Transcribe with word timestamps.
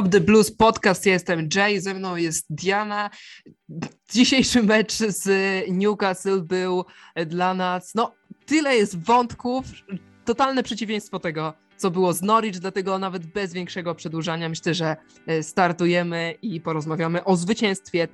Up 0.00 0.08
the 0.08 0.20
Blues 0.20 0.50
podcast. 0.50 1.06
Ja 1.06 1.12
jestem 1.12 1.48
Jay, 1.54 1.80
ze 1.80 1.94
mną 1.94 2.16
jest 2.16 2.46
Diana. 2.50 3.10
Dzisiejszy 4.12 4.62
mecz 4.62 4.92
z 4.92 5.28
Newcastle 5.70 6.40
był 6.40 6.84
dla 7.26 7.54
nas, 7.54 7.94
no 7.94 8.14
tyle 8.46 8.76
jest 8.76 9.04
wątków, 9.04 9.64
totalne 10.24 10.62
przeciwieństwo 10.62 11.18
tego, 11.18 11.54
co 11.76 11.90
było 11.90 12.12
z 12.12 12.22
Norwich, 12.22 12.58
dlatego 12.58 12.98
nawet 12.98 13.26
bez 13.26 13.52
większego 13.52 13.94
przedłużania 13.94 14.48
myślę, 14.48 14.74
że 14.74 14.96
e, 15.26 15.42
startujemy 15.42 16.34
i 16.42 16.60
porozmawiamy 16.60 17.24
o 17.24 17.36
zwycięstwie 17.36 18.08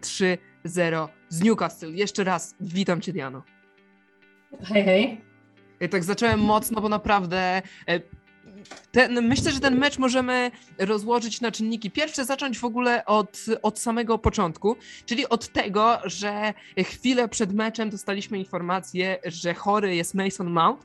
3-0 0.65 1.09
z 1.29 1.43
Newcastle. 1.43 1.95
Jeszcze 1.95 2.25
raz 2.25 2.55
witam 2.61 3.01
Cię 3.01 3.13
Diano. 3.13 3.43
Hej, 4.63 4.85
hej. 4.85 5.21
Ja 5.81 5.89
tak 5.89 6.05
zacząłem 6.05 6.41
mocno, 6.41 6.81
bo 6.81 6.89
naprawdę 6.89 7.63
e, 7.89 8.01
ten, 8.93 9.29
myślę, 9.29 9.53
że 9.53 9.61
ten 9.61 9.79
mecz 9.79 9.99
możemy 9.99 10.51
rozłożyć 10.79 11.41
na 11.41 11.53
czynniki 11.53 11.91
pierwsze, 11.91 12.25
zacząć 12.25 12.59
w 12.59 12.65
ogóle 12.65 13.05
od, 13.05 13.45
od 13.63 13.79
samego 13.79 14.19
początku, 14.19 14.77
czyli 15.07 15.29
od 15.29 15.49
tego, 15.49 15.99
że 16.05 16.55
chwilę 16.85 17.29
przed 17.29 17.53
meczem 17.53 17.91
dostaliśmy 17.91 18.39
informację, 18.39 19.19
że 19.25 19.55
chory 19.55 19.97
jest 19.97 20.15
Mason 20.15 20.51
Mount. 20.51 20.85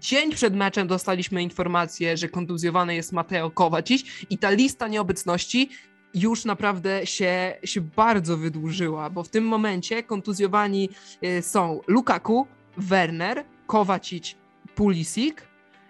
Dzień 0.00 0.32
przed 0.32 0.54
meczem 0.54 0.86
dostaliśmy 0.86 1.42
informację, 1.42 2.16
że 2.16 2.28
kontuzjowany 2.28 2.94
jest 2.94 3.12
Mateo 3.12 3.50
Kowacic 3.50 4.04
i 4.30 4.38
ta 4.38 4.50
lista 4.50 4.88
nieobecności 4.88 5.68
już 6.14 6.44
naprawdę 6.44 7.06
się, 7.06 7.56
się 7.64 7.80
bardzo 7.80 8.36
wydłużyła, 8.36 9.10
bo 9.10 9.24
w 9.24 9.28
tym 9.28 9.44
momencie 9.44 10.02
kontuzjowani 10.02 10.88
e, 11.22 11.42
są 11.42 11.80
Lukaku, 11.86 12.46
Werner, 12.76 13.44
Kowacic, 13.66 14.34
Pulisic, 14.74 15.36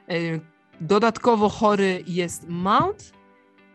e, 0.09 0.15
Dodatkowo 0.83 1.49
chory 1.49 2.05
jest 2.07 2.49
Mount 2.49 3.13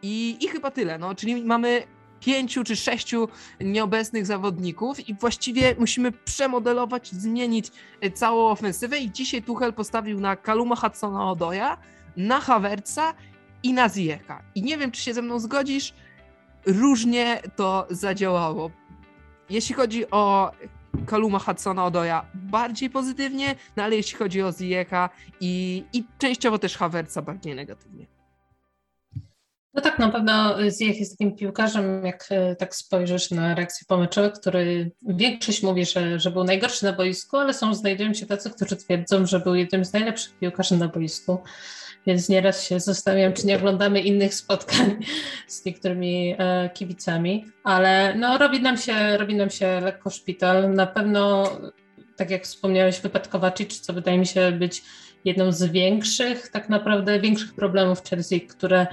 i, 0.02 0.38
i 0.42 0.48
chyba 0.48 0.72
tyle. 0.72 0.98
No, 0.98 1.16
czyli 1.16 1.44
mamy 1.44 1.84
pięciu 2.20 2.64
czy 2.64 2.76
sześciu 2.76 3.28
nieobecnych 3.62 4.26
zawodników 4.26 5.10
i 5.10 5.14
właściwie 5.14 5.76
musimy 5.80 6.12
przemodelować, 6.12 7.12
zmienić 7.12 7.72
e, 8.02 8.12
całą 8.12 8.50
ofensywę 8.50 8.98
i 8.98 9.12
dzisiaj 9.12 9.44
Tuchel 9.44 9.74
postawił 9.74 10.20
na 10.20 10.36
Kaluma 10.36 10.76
Hudsona 10.76 11.32
Odoja, 11.32 11.78
na 12.18 12.40
Havertza 12.40 13.14
i 13.64 13.74
na 13.74 13.90
Ziyeka. 13.90 14.44
I 14.56 14.62
nie 14.62 14.78
wiem, 14.78 14.92
czy 14.92 15.02
się 15.02 15.14
ze 15.14 15.22
mną 15.22 15.40
zgodzisz, 15.40 15.94
różnie 16.66 17.42
to 17.56 17.88
zadziałało. 17.90 18.72
Jeśli 19.50 19.76
chodzi 19.76 20.12
o 20.12 20.52
Kaluma 21.06 21.40
Hudsona 21.40 21.86
Odoja 21.86 22.26
bardziej 22.34 22.90
pozytywnie, 22.90 23.56
no 23.78 23.84
ale 23.84 23.96
jeśli 23.96 24.18
chodzi 24.18 24.42
o 24.42 24.52
Ziyeka 24.52 25.10
i, 25.40 25.84
i 25.94 26.04
częściowo 26.18 26.60
też 26.60 26.78
Havertza 26.78 27.22
bardziej 27.22 27.56
negatywnie. 27.56 28.06
No 29.74 29.82
tak, 29.82 30.00
na 30.00 30.10
pewno 30.10 30.56
Ziyech 30.72 31.00
jest 31.00 31.12
takim 31.12 31.36
piłkarzem, 31.36 32.06
jak 32.06 32.26
e, 32.30 32.56
tak 32.56 32.76
spojrzysz 32.76 33.32
na 33.32 33.56
reakcje 33.56 33.86
pomeczowe, 33.88 34.32
który 34.32 34.92
większość 35.08 35.64
mówi, 35.64 35.86
że, 35.86 36.20
że 36.20 36.32
był 36.32 36.44
najgorszy 36.44 36.86
na 36.86 36.94
boisku, 36.94 37.38
ale 37.38 37.54
są, 37.54 37.74
znajdują 37.74 38.14
się 38.14 38.26
tacy, 38.26 38.50
którzy 38.50 38.76
twierdzą, 38.76 39.26
że 39.26 39.40
był 39.40 39.56
jednym 39.56 39.86
z 39.86 39.94
najlepszych 39.94 40.38
piłkarzy 40.40 40.78
na 40.78 40.88
boisku 40.88 41.40
więc 42.08 42.30
nieraz 42.30 42.64
się 42.68 42.80
zastanawiam, 42.80 43.34
czy 43.34 43.48
nie 43.48 43.56
oglądamy 43.58 44.02
innych 44.02 44.34
spotkań 44.34 45.00
z 45.48 45.66
niektórymi 45.66 46.36
e, 46.38 46.70
kibicami, 46.70 47.46
ale 47.64 48.16
no, 48.16 48.38
robi, 48.38 48.62
nam 48.62 48.78
się, 48.78 49.18
robi 49.18 49.36
nam 49.36 49.50
się 49.50 49.82
lekko 49.82 50.10
szpital. 50.10 50.74
Na 50.74 50.88
pewno, 50.88 51.50
tak 52.16 52.30
jak 52.30 52.44
wspomniałeś, 52.44 53.00
wypadek 53.00 53.32
Kowacic, 53.32 53.80
co 53.80 53.94
wydaje 53.94 54.18
mi 54.18 54.26
się 54.26 54.52
być 54.52 54.84
jedną 55.26 55.52
z 55.52 55.64
większych, 55.64 56.48
tak 56.48 56.70
naprawdę 56.70 57.20
większych 57.20 57.56
problemów 57.56 58.04
Chelsea, 58.04 58.42
które, 58.42 58.88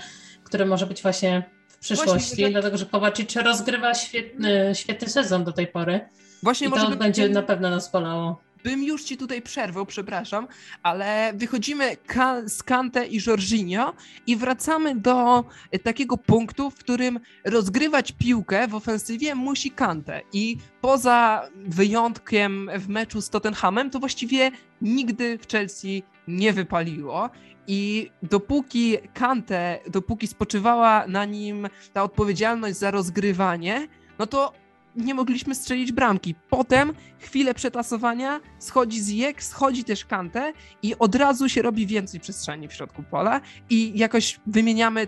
które 0.45 0.67
może 0.67 0.87
być 0.87 1.03
właśnie 1.03 1.43
w 1.69 1.79
przyszłości, 1.79 2.13
Właśnie, 2.13 2.51
dlatego 2.51 2.77
że 2.77 2.87
Kowacic 2.87 3.37
rozgrywa 3.37 3.95
świetny, 3.95 4.73
świetny 4.75 5.09
sezon 5.09 5.45
do 5.45 5.53
tej 5.53 5.67
pory. 5.67 6.01
Właśnie 6.43 6.69
I 6.69 6.71
to 6.71 6.97
będzie 6.97 7.29
na 7.29 7.43
pewno 7.43 7.71
nas 7.71 7.93
bolało 7.93 8.44
bym 8.65 8.85
już 8.85 9.05
ci 9.05 9.17
tutaj 9.17 9.43
przerwał, 9.43 9.87
przepraszam, 9.87 10.49
ale 10.83 11.33
wychodzimy 11.37 11.97
z 12.47 12.63
Kante 12.63 13.07
i 13.07 13.19
Jorginho 13.27 13.95
i 14.27 14.37
wracamy 14.37 14.95
do 14.95 15.45
takiego 15.83 16.17
punktu, 16.17 16.71
w 16.71 16.75
którym 16.75 17.21
rozgrywać 17.45 18.13
piłkę 18.13 18.69
w 18.69 18.75
ofensywie 18.75 19.35
musi 19.35 19.71
Kante 19.71 20.21
i 20.33 20.57
poza 20.81 21.49
wyjątkiem 21.57 22.71
w 22.79 22.89
meczu 22.89 23.21
z 23.21 23.31
Tottenhamem, 23.31 23.91
to 23.91 23.99
właściwie 23.99 24.51
nigdy 24.83 25.39
w 25.39 25.49
Chelsea 25.49 26.03
nie 26.29 26.53
wypaliło. 26.53 27.31
I 27.67 28.11
dopóki 28.23 28.97
Kante, 29.15 29.79
dopóki 29.91 30.27
spoczywała 30.27 31.07
na 31.07 31.25
nim 31.25 31.69
ta 31.93 32.03
odpowiedzialność 32.03 32.77
za 32.77 32.91
rozgrywanie, 32.91 33.89
no 34.19 34.27
to 34.27 34.53
nie 34.97 35.15
mogliśmy 35.15 35.55
strzelić 35.55 35.93
bramki. 35.93 36.35
Potem, 36.51 36.93
chwilę 37.19 37.55
przetasowania, 37.55 38.41
schodzi 38.59 39.03
Ziyech, 39.03 39.43
schodzi 39.43 39.85
też 39.85 40.05
Kante 40.05 40.53
i 40.83 40.99
od 40.99 41.15
razu 41.15 41.49
się 41.49 41.63
robi 41.63 41.87
więcej 41.87 42.21
przestrzeni 42.21 42.69
w 42.69 42.73
środku 42.73 43.03
pola 43.03 43.41
i 43.71 43.99
jakoś 43.99 44.41
wymieniamy 44.47 45.07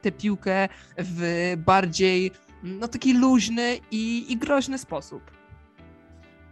tę 0.00 0.12
piłkę 0.18 0.68
w 0.98 1.52
bardziej 1.56 2.30
no, 2.62 2.88
taki 2.88 3.14
luźny 3.14 3.78
i, 3.90 4.32
i 4.32 4.36
groźny 4.36 4.78
sposób. 4.78 5.22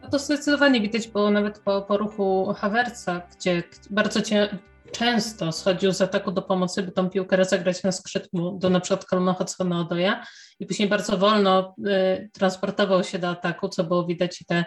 No 0.03 0.09
to 0.11 0.19
zdecydowanie 0.19 0.81
widać, 0.81 1.09
bo 1.09 1.31
nawet 1.31 1.59
po, 1.59 1.83
po 1.83 1.97
ruchu 1.97 2.55
Havertza, 2.57 3.23
gdzie 3.37 3.63
bardzo 3.91 4.23
cię, 4.23 4.59
często 4.93 5.53
schodził 5.53 5.93
z 5.93 6.01
ataku 6.01 6.33
do 6.33 6.43
pomocy, 6.43 6.83
by 6.83 6.93
tą 6.93 7.11
piłkę 7.11 7.37
rozegrać 7.37 7.83
na 7.83 7.93
skrzydku 7.93 8.59
do 8.59 8.71
na 8.71 8.81
przykład 8.81 9.05
Kalma 9.05 9.33
Hodsona 9.33 9.81
Odoja 9.81 10.27
i 10.61 10.67
później 10.67 10.89
bardzo 10.89 11.19
wolno 11.19 11.75
y, 11.79 12.31
transportował 12.33 13.05
się 13.05 13.19
do 13.19 13.29
ataku, 13.29 13.69
co 13.69 13.85
było 13.85 14.07
widać 14.07 14.41
i 14.41 14.45
te 14.45 14.65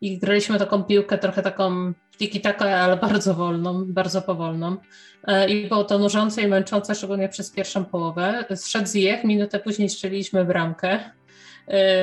i 0.00 0.18
graliśmy 0.18 0.58
taką 0.58 0.84
piłkę 0.84 1.18
trochę 1.18 1.42
taką 1.42 1.92
tiki 2.18 2.40
taka, 2.40 2.64
ale 2.64 2.96
bardzo 2.96 3.34
wolną, 3.34 3.84
bardzo 3.92 4.22
powolną. 4.22 4.76
Y, 5.28 5.50
I 5.50 5.68
było 5.68 5.84
to 5.84 5.98
nużące 5.98 6.42
i 6.42 6.46
męczące, 6.46 6.94
szczególnie 6.94 7.28
przez 7.28 7.50
pierwszą 7.50 7.84
połowę. 7.84 8.44
Zszedł 8.54 8.86
Ziyech, 8.86 9.24
minutę 9.24 9.58
później 9.58 9.88
strzeliliśmy 9.88 10.44
bramkę, 10.44 11.00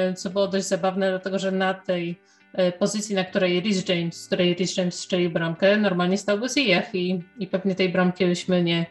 y, 0.10 0.14
co 0.14 0.30
było 0.30 0.48
dość 0.48 0.66
zabawne, 0.66 1.10
dlatego 1.10 1.40
że 1.40 1.52
na 1.52 1.74
tej 1.74 2.22
E, 2.41 2.41
pozycji, 2.80 3.16
na 3.16 3.24
której 3.24 3.62
Rhys 3.62 3.90
James, 3.90 4.24
z 4.24 4.28
której 4.28 4.56
James 4.78 5.00
strzelił 5.00 5.30
bramkę, 5.30 5.78
normalnie 5.78 6.18
stałby 6.18 6.50
Ziyech 6.50 6.96
i, 6.96 7.24
i 7.40 7.48
pewnie 7.48 7.76
tej 7.76 7.90
bramki 7.90 8.26
byśmy 8.26 8.64
nie, 8.64 8.86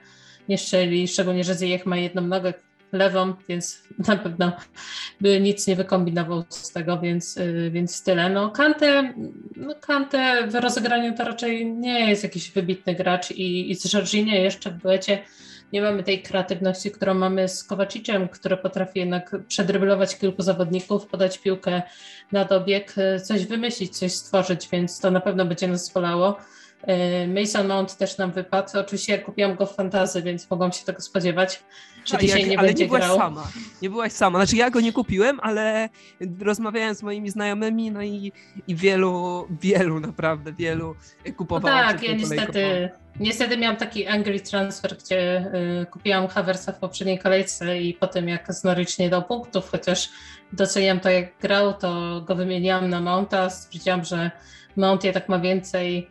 nie 0.48 0.59
strzeli, 0.59 1.09
szczególnie, 1.09 1.44
że 1.44 1.54
Ziyech 1.54 1.87
ma 1.87 1.97
jedną 1.97 2.22
nogę 2.22 2.54
lewą, 2.93 3.34
więc 3.48 3.82
na 4.09 4.16
pewno 4.16 4.53
by 5.21 5.41
nic 5.41 5.66
nie 5.66 5.76
wykombinował 5.76 6.44
z 6.48 6.72
tego, 6.72 6.98
więc, 6.98 7.38
e, 7.38 7.71
więc 7.71 8.03
tyle. 8.03 8.31
No 8.31 8.50
Kante, 8.50 9.15
no 9.56 9.75
Kante 9.75 10.47
w 10.47 10.54
rozegraniu 10.54 11.16
to 11.16 11.25
raczej 11.25 11.66
nie 11.66 12.10
jest 12.10 12.22
jakiś 12.22 12.50
wybitny 12.50 12.94
gracz 12.94 13.31
i, 13.31 13.71
i 13.71 13.75
z 13.75 13.92
Jorginho 13.92 14.34
jeszcze 14.34 14.71
w 14.71 14.78
duecie 14.78 15.19
nie 15.72 15.82
mamy 15.82 16.03
tej 16.03 16.22
kreatywności, 16.22 16.91
którą 16.91 17.14
mamy 17.14 17.48
z 17.48 17.64
Kowaciciem, 17.64 18.28
który 18.28 18.56
potrafi 18.56 18.98
jednak 18.98 19.36
przedryblować 19.48 20.19
kilku 20.19 20.42
zawodników, 20.42 21.06
podać 21.06 21.38
piłkę 21.38 21.82
na 22.32 22.44
dobieg, 22.44 22.94
coś 23.25 23.47
wymyślić, 23.47 23.98
coś 23.98 24.12
stworzyć, 24.12 24.69
więc 24.72 25.00
to 25.00 25.10
na 25.10 25.20
pewno 25.20 25.44
będzie 25.44 25.69
nas 25.69 25.92
bolało. 25.92 26.36
E, 26.82 27.26
Mason 27.28 27.66
Mount 27.66 27.96
też 27.96 28.18
nam 28.18 28.32
wypadł. 28.32 28.78
Oczywiście 28.78 29.12
ja 29.12 29.18
kupiłam 29.18 29.54
go 29.54 29.66
w 29.66 29.74
fantazy, 29.74 30.22
więc 30.22 30.50
mogłam 30.50 30.72
się 30.72 30.84
tego 30.84 31.00
spodziewać, 31.00 31.62
że 32.04 32.18
dzisiaj 32.18 32.41
jak, 32.41 32.50
nie 32.50 32.58
ale 32.58 32.68
będzie 32.68 32.84
nie 32.84 32.88
byłaś 32.88 33.02
grał. 33.02 33.16
sama. 33.18 33.48
Nie 33.82 33.91
byłaś 33.91 34.12
sama. 34.12 34.38
Znaczy 34.38 34.56
ja 34.56 34.70
go 34.70 34.80
nie 34.80 34.92
kupiłem, 34.92 35.41
ale 35.42 35.88
rozmawiałem 36.41 36.94
z 36.94 37.02
moimi 37.02 37.30
znajomymi, 37.30 37.91
no 37.91 38.02
i, 38.02 38.32
i 38.68 38.74
wielu, 38.74 39.47
wielu 39.60 40.00
naprawdę, 40.00 40.53
wielu 40.53 40.94
kupowało. 41.36 41.77
No 41.77 41.82
tak, 41.82 42.03
ja 42.03 42.15
niestety, 42.15 42.91
niestety 43.21 43.56
miałam 43.56 43.76
taki 43.76 44.06
angry 44.06 44.41
transfer, 44.41 44.97
gdzie 44.97 45.44
y, 45.83 45.86
kupiłam 45.86 46.28
Haversa 46.28 46.72
w 46.72 46.78
poprzedniej 46.78 47.18
kolejce 47.18 47.78
i 47.78 47.94
potem 47.94 48.28
jak 48.28 48.54
z 48.54 48.65
Norwich 48.65 48.98
nie 48.98 49.10
dał 49.10 49.22
punktów, 49.22 49.71
chociaż 49.71 50.09
doceniam 50.53 51.00
to 51.00 51.10
jak 51.10 51.38
grał, 51.38 51.74
to 51.74 52.21
go 52.21 52.34
wymieniłam 52.34 52.91
na 52.91 53.00
Mounta, 53.00 53.50
stwierdziłam, 53.50 54.04
że 54.04 54.30
Mount 54.76 55.04
jednak 55.04 55.28
ma 55.28 55.38
więcej 55.38 56.10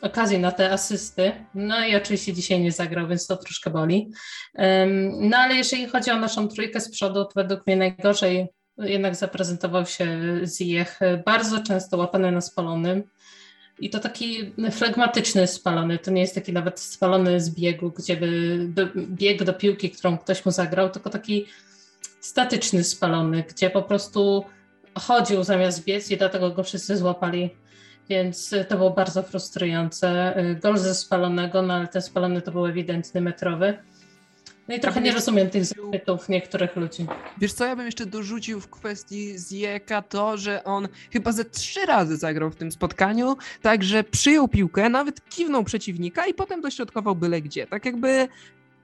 okazję 0.00 0.38
na 0.38 0.52
te 0.52 0.72
asysty. 0.72 1.32
No 1.54 1.86
i 1.86 1.96
oczywiście 1.96 2.32
dzisiaj 2.32 2.60
nie 2.60 2.72
zagrał, 2.72 3.08
więc 3.08 3.26
to 3.26 3.36
troszkę 3.36 3.70
boli. 3.70 4.10
No 5.20 5.36
ale 5.36 5.54
jeżeli 5.54 5.86
chodzi 5.86 6.10
o 6.10 6.18
naszą 6.18 6.48
trójkę 6.48 6.80
z 6.80 6.90
przodu, 6.90 7.24
to 7.24 7.30
według 7.34 7.66
mnie 7.66 7.76
najgorzej 7.76 8.46
jednak 8.78 9.16
zaprezentował 9.16 9.86
się 9.86 10.20
Ziyech, 10.56 11.00
bardzo 11.26 11.62
często 11.62 11.96
łapany 11.96 12.32
na 12.32 12.40
spalonym. 12.40 13.02
I 13.80 13.90
to 13.90 13.98
taki 13.98 14.52
flegmatyczny 14.70 15.46
spalony, 15.46 15.98
to 15.98 16.10
nie 16.10 16.20
jest 16.20 16.34
taki 16.34 16.52
nawet 16.52 16.80
spalony 16.80 17.40
z 17.40 17.50
biegu, 17.50 17.90
gdzie 17.90 18.16
by 18.16 18.58
bieg 18.96 19.44
do 19.44 19.54
piłki, 19.54 19.90
którą 19.90 20.18
ktoś 20.18 20.44
mu 20.44 20.52
zagrał, 20.52 20.90
tylko 20.90 21.10
taki 21.10 21.46
statyczny 22.20 22.84
spalony, 22.84 23.44
gdzie 23.48 23.70
po 23.70 23.82
prostu 23.82 24.44
chodził 24.94 25.44
zamiast 25.44 25.84
biec 25.84 26.10
i 26.10 26.16
dlatego 26.16 26.50
go 26.50 26.64
wszyscy 26.64 26.96
złapali 26.96 27.50
więc 28.08 28.54
to 28.68 28.76
było 28.76 28.90
bardzo 28.90 29.22
frustrujące. 29.22 30.34
Gol 30.62 30.78
ze 30.78 30.94
spalonego, 30.94 31.62
no 31.62 31.74
ale 31.74 31.88
ten 31.88 32.02
spalony 32.02 32.42
to 32.42 32.52
był 32.52 32.66
ewidentny 32.66 33.20
metrowy. 33.20 33.78
No 34.68 34.74
i 34.74 34.80
trochę 34.80 35.00
nie 35.00 35.12
rozumiem 35.12 35.50
tych 35.50 35.64
zachwytów 35.64 36.28
niektórych 36.28 36.76
ludzi. 36.76 37.06
Wiesz 37.38 37.52
co, 37.52 37.64
ja 37.66 37.76
bym 37.76 37.86
jeszcze 37.86 38.06
dorzucił 38.06 38.60
w 38.60 38.70
kwestii 38.70 39.34
Zieka 39.50 40.02
to, 40.02 40.36
że 40.36 40.64
on 40.64 40.88
chyba 41.12 41.32
ze 41.32 41.44
trzy 41.44 41.86
razy 41.86 42.16
zagrał 42.16 42.50
w 42.50 42.56
tym 42.56 42.72
spotkaniu, 42.72 43.36
także 43.62 44.04
przyjął 44.04 44.48
piłkę, 44.48 44.88
nawet 44.88 45.28
kiwnął 45.28 45.64
przeciwnika 45.64 46.26
i 46.26 46.34
potem 46.34 46.60
dośrodkował 46.60 47.14
byle 47.14 47.42
gdzie. 47.42 47.66
Tak 47.66 47.84
jakby 47.84 48.28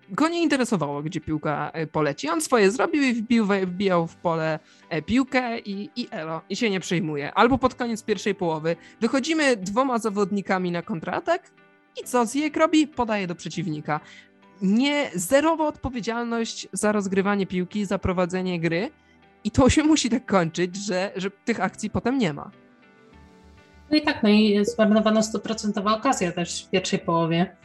go 0.09 0.29
nie 0.29 0.43
interesowało, 0.43 1.03
gdzie 1.03 1.21
piłka 1.21 1.71
e, 1.71 1.87
poleci. 1.87 2.29
On 2.29 2.41
swoje 2.41 2.71
zrobił 2.71 3.03
i 3.03 3.15
wbił, 3.15 3.47
wbijał 3.47 4.07
w 4.07 4.17
pole 4.17 4.59
e, 4.89 5.03
piłkę 5.03 5.59
i, 5.59 5.91
i 5.97 6.09
elo, 6.11 6.43
i 6.49 6.57
się 6.57 6.71
nie 6.71 6.81
przejmuje. 6.81 7.35
Albo 7.35 7.59
pod 7.59 7.75
koniec 7.75 8.03
pierwszej 8.03 8.35
połowy 8.35 8.77
wychodzimy 9.01 9.57
dwoma 9.57 9.99
zawodnikami 9.99 10.71
na 10.71 10.83
kontratak 10.83 11.51
i 12.01 12.05
co 12.05 12.27
Zjek 12.27 12.57
robi? 12.57 12.87
Podaje 12.87 13.27
do 13.27 13.35
przeciwnika. 13.35 14.01
Nie, 14.63 15.11
zerowa 15.15 15.67
odpowiedzialność 15.67 16.69
za 16.73 16.93
rozgrywanie 16.93 17.47
piłki, 17.47 17.85
za 17.85 17.99
prowadzenie 17.99 18.61
gry 18.61 18.91
i 19.45 19.51
to 19.51 19.71
się 19.71 19.83
musi 19.83 20.11
tak 20.11 20.27
kończyć, 20.27 20.77
że, 20.77 21.13
że 21.17 21.31
tych 21.31 21.61
akcji 21.61 21.91
potem 21.91 22.19
nie 22.19 22.33
ma. 22.33 22.51
No 23.91 23.97
i 23.97 24.03
tak, 24.03 24.23
no 24.23 24.29
i 24.29 24.65
zmarnowana 24.65 25.23
stuprocentowa 25.23 25.97
okazja 25.97 26.33
też 26.33 26.65
w 26.65 26.71
pierwszej 26.71 26.99
połowie. 26.99 27.57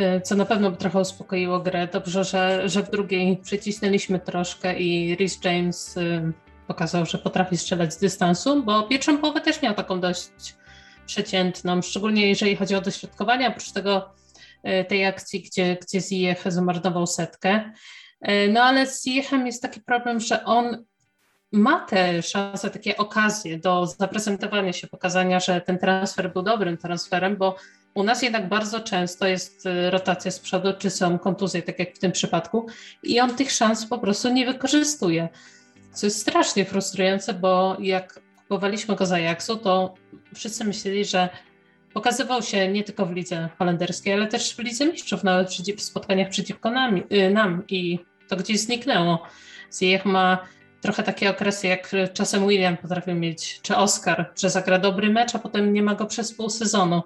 Y, 0.00 0.20
co 0.20 0.34
na 0.34 0.44
pewno 0.44 0.70
trochę 0.72 1.00
uspokoiło 1.00 1.60
grę. 1.60 1.88
Dobrze, 1.92 2.24
że, 2.24 2.68
że 2.68 2.82
w 2.82 2.90
drugiej 2.90 3.36
przycisnęliśmy 3.36 4.20
troszkę 4.20 4.78
i 4.78 5.16
Rhys 5.16 5.44
James 5.44 5.96
y, 5.96 6.32
pokazał, 6.66 7.06
że 7.06 7.18
potrafi 7.18 7.56
strzelać 7.56 7.94
z 7.94 7.98
dystansu, 7.98 8.62
bo 8.62 8.82
pierwszą 8.82 9.18
połowę 9.18 9.40
też 9.40 9.62
miał 9.62 9.74
taką 9.74 10.00
dość 10.00 10.56
przeciętną, 11.06 11.82
szczególnie 11.82 12.28
jeżeli 12.28 12.56
chodzi 12.56 12.74
o 12.74 12.80
dośrodkowania, 12.80 13.48
oprócz 13.48 13.72
tego 13.72 14.10
y, 14.64 14.84
tej 14.84 15.06
akcji, 15.06 15.42
gdzie, 15.42 15.76
gdzie 15.82 16.00
Ziyech 16.00 16.52
zamordował 16.52 17.06
setkę. 17.06 17.72
No 18.52 18.62
ale 18.62 18.86
z 18.86 19.04
Ziyechem 19.04 19.46
jest 19.46 19.62
taki 19.62 19.80
problem, 19.80 20.20
że 20.20 20.44
on 20.44 20.84
ma 21.52 21.86
te 21.86 22.22
szanse, 22.22 22.70
takie 22.70 22.96
okazje 22.96 23.58
do 23.58 23.86
zaprezentowania 23.86 24.72
się, 24.72 24.86
pokazania, 24.86 25.40
że 25.40 25.60
ten 25.60 25.78
transfer 25.78 26.32
był 26.32 26.42
dobrym 26.42 26.76
transferem, 26.76 27.36
bo 27.36 27.56
u 27.98 28.02
nas 28.02 28.22
jednak 28.22 28.48
bardzo 28.48 28.80
często 28.80 29.26
jest 29.26 29.66
y, 29.66 29.90
rotacja 29.90 30.30
z 30.30 30.40
przodu, 30.40 30.72
czy 30.78 30.90
są 30.90 31.18
kontuzje, 31.18 31.62
tak 31.62 31.78
jak 31.78 31.94
w 31.94 31.98
tym 31.98 32.12
przypadku, 32.12 32.66
i 33.02 33.20
on 33.20 33.36
tych 33.36 33.52
szans 33.52 33.86
po 33.86 33.98
prostu 33.98 34.32
nie 34.32 34.46
wykorzystuje. 34.46 35.28
Co 35.92 36.06
jest 36.06 36.20
strasznie 36.20 36.64
frustrujące, 36.64 37.34
bo 37.34 37.76
jak 37.80 38.20
kupowaliśmy 38.36 38.96
go 38.96 39.06
z 39.06 39.12
Ajaxu, 39.12 39.56
to 39.56 39.94
wszyscy 40.34 40.64
myśleli, 40.64 41.04
że 41.04 41.28
pokazywał 41.94 42.42
się 42.42 42.68
nie 42.68 42.84
tylko 42.84 43.06
w 43.06 43.12
lidze 43.12 43.48
holenderskiej, 43.58 44.12
ale 44.12 44.26
też 44.26 44.54
w 44.54 44.58
lidze 44.58 44.86
mistrzów, 44.86 45.24
nawet 45.24 45.48
w 45.50 45.82
spotkaniach 45.82 46.28
przeciwko 46.28 46.70
nam, 46.70 47.02
y, 47.12 47.30
nam 47.30 47.62
i 47.68 47.98
to 48.28 48.36
gdzieś 48.36 48.60
zniknęło. 48.60 49.22
Ziyech 49.78 50.04
ma 50.04 50.38
trochę 50.80 51.02
takie 51.02 51.30
okresy, 51.30 51.66
jak 51.66 51.90
czasem 52.14 52.48
William 52.48 52.76
potrafił 52.76 53.14
mieć, 53.14 53.60
czy 53.62 53.76
Oscar, 53.76 54.32
że 54.36 54.50
zagra 54.50 54.78
dobry 54.78 55.10
mecz, 55.10 55.34
a 55.34 55.38
potem 55.38 55.72
nie 55.72 55.82
ma 55.82 55.94
go 55.94 56.06
przez 56.06 56.34
pół 56.34 56.50
sezonu. 56.50 57.02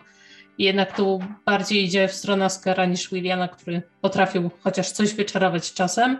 Jednak 0.58 0.96
tu 0.96 1.20
bardziej 1.46 1.84
idzie 1.84 2.08
w 2.08 2.12
stronę 2.12 2.44
Oscara 2.44 2.86
niż 2.86 3.10
Williama, 3.10 3.48
który 3.48 3.82
potrafił 4.00 4.50
chociaż 4.60 4.90
coś 4.90 5.14
wyczarować 5.14 5.72
czasem, 5.72 6.18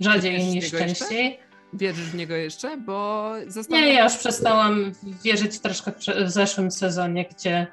rzadziej 0.00 0.44
niż 0.44 0.70
częściej. 0.70 1.38
Wierzysz 1.72 2.04
w 2.04 2.14
niego 2.14 2.34
jeszcze? 2.34 2.76
Bo 2.76 3.30
zastanawiam... 3.46 3.88
Nie, 3.88 3.94
ja 3.94 4.04
już 4.04 4.16
przestałam 4.16 4.92
wierzyć 5.24 5.58
troszkę 5.58 5.92
w 6.24 6.30
zeszłym 6.30 6.70
sezonie, 6.70 7.24
gdzie 7.24 7.66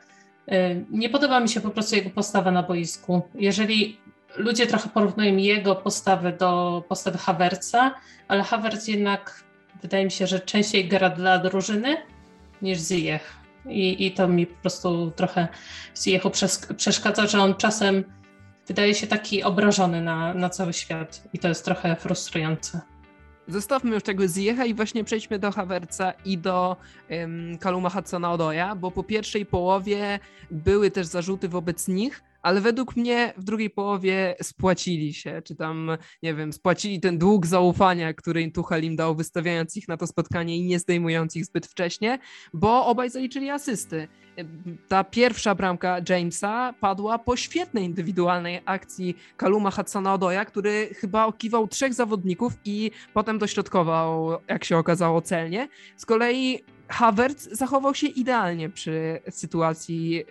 y, 0.52 0.86
nie 0.92 1.10
podoba 1.10 1.40
mi 1.40 1.50
się 1.50 1.62
po 1.62 1.70
prostu 1.70 1.96
jego 1.96 2.10
postawa 2.10 2.52
na 2.52 2.64
boisku. 2.64 3.22
Jeżeli 3.36 3.98
ludzie 4.36 4.68
trochę 4.68 4.90
porównują 4.90 5.38
jego 5.38 5.76
postawę 5.76 6.32
do 6.32 6.84
postawy 6.90 7.18
Havertza, 7.18 7.96
ale 8.28 8.44
Havertz 8.44 8.88
jednak 8.88 9.44
wydaje 9.82 10.06
mi 10.06 10.12
się, 10.12 10.28
że 10.28 10.40
częściej 10.40 10.88
gra 10.88 11.10
dla 11.10 11.40
drużyny 11.40 11.98
niż 12.62 12.80
Ziyech. 12.80 13.41
I, 13.66 14.06
I 14.06 14.12
to 14.12 14.28
mi 14.28 14.48
po 14.48 14.62
prostu 14.62 15.12
trochę 15.16 15.48
Ziechu 16.04 16.32
przeszkadza, 16.78 17.28
że 17.28 17.40
on 17.40 17.56
czasem 17.56 18.04
wydaje 18.68 18.96
się 18.96 19.08
taki 19.08 19.44
obrażony 19.44 20.02
na, 20.02 20.34
na 20.34 20.50
cały 20.50 20.74
świat 20.74 21.24
i 21.34 21.40
to 21.40 21.48
jest 21.48 21.66
trochę 21.66 21.96
frustrujące. 21.96 22.82
Zostawmy 23.48 23.94
już 23.94 24.04
tego 24.04 24.28
Ziecha 24.28 24.66
i 24.66 24.74
właśnie 24.74 25.04
przejdźmy 25.04 25.40
do 25.40 25.52
Havertza 25.52 26.12
i 26.26 26.38
do 26.38 26.78
um, 27.10 27.58
Kaluma 27.58 27.90
Hudson-Odoya, 27.90 28.78
bo 28.78 28.92
po 28.92 29.04
pierwszej 29.04 29.46
połowie 29.46 30.20
były 30.52 30.92
też 30.92 31.08
zarzuty 31.08 31.50
wobec 31.50 31.88
nich, 31.88 32.24
ale 32.42 32.62
według 32.62 32.96
mnie 32.96 33.34
w 33.38 33.44
drugiej 33.44 33.70
połowie 33.70 34.36
spłacili 34.42 35.14
się, 35.14 35.42
czy 35.46 35.56
tam, 35.56 35.92
nie 36.24 36.34
wiem, 36.34 36.54
spłacili 36.54 37.00
ten 37.00 37.18
dług 37.18 37.46
zaufania, 37.46 38.14
który 38.14 38.52
Tuchel 38.52 38.84
im 38.84 38.96
dał, 38.96 39.16
wystawiając 39.16 39.78
ich 39.78 39.88
na 39.88 39.98
to 39.98 40.08
spotkanie 40.08 40.58
i 40.58 40.64
nie 40.64 40.80
zdejmując 40.80 41.36
ich 41.36 41.46
zbyt 41.46 41.68
wcześnie, 41.68 42.20
bo 42.54 42.86
obaj 42.86 43.10
zaliczyli 43.10 43.50
asysty. 43.50 44.08
Ta 44.88 45.04
pierwsza 45.04 45.56
bramka 45.56 45.98
Jamesa 46.10 46.74
padła 46.80 47.20
po 47.20 47.36
świetnej 47.36 47.86
indywidualnej 47.86 48.62
akcji 48.66 49.18
Kaluma 49.38 49.70
Hudsona-Odoya, 49.70 50.46
który 50.46 50.90
chyba 50.94 51.26
okiwał 51.26 51.68
trzech 51.68 51.94
zawodników 51.94 52.54
i 52.66 52.92
potem 53.14 53.40
dośrodkował, 53.40 54.38
jak 54.48 54.64
się 54.64 54.78
okazało, 54.78 55.22
celnie. 55.22 55.68
Z 55.98 56.06
kolei 56.06 56.60
Havertz 56.88 57.50
zachował 57.52 57.96
się 57.96 58.08
idealnie 58.08 58.70
przy 58.70 59.20
sytuacji 59.30 60.24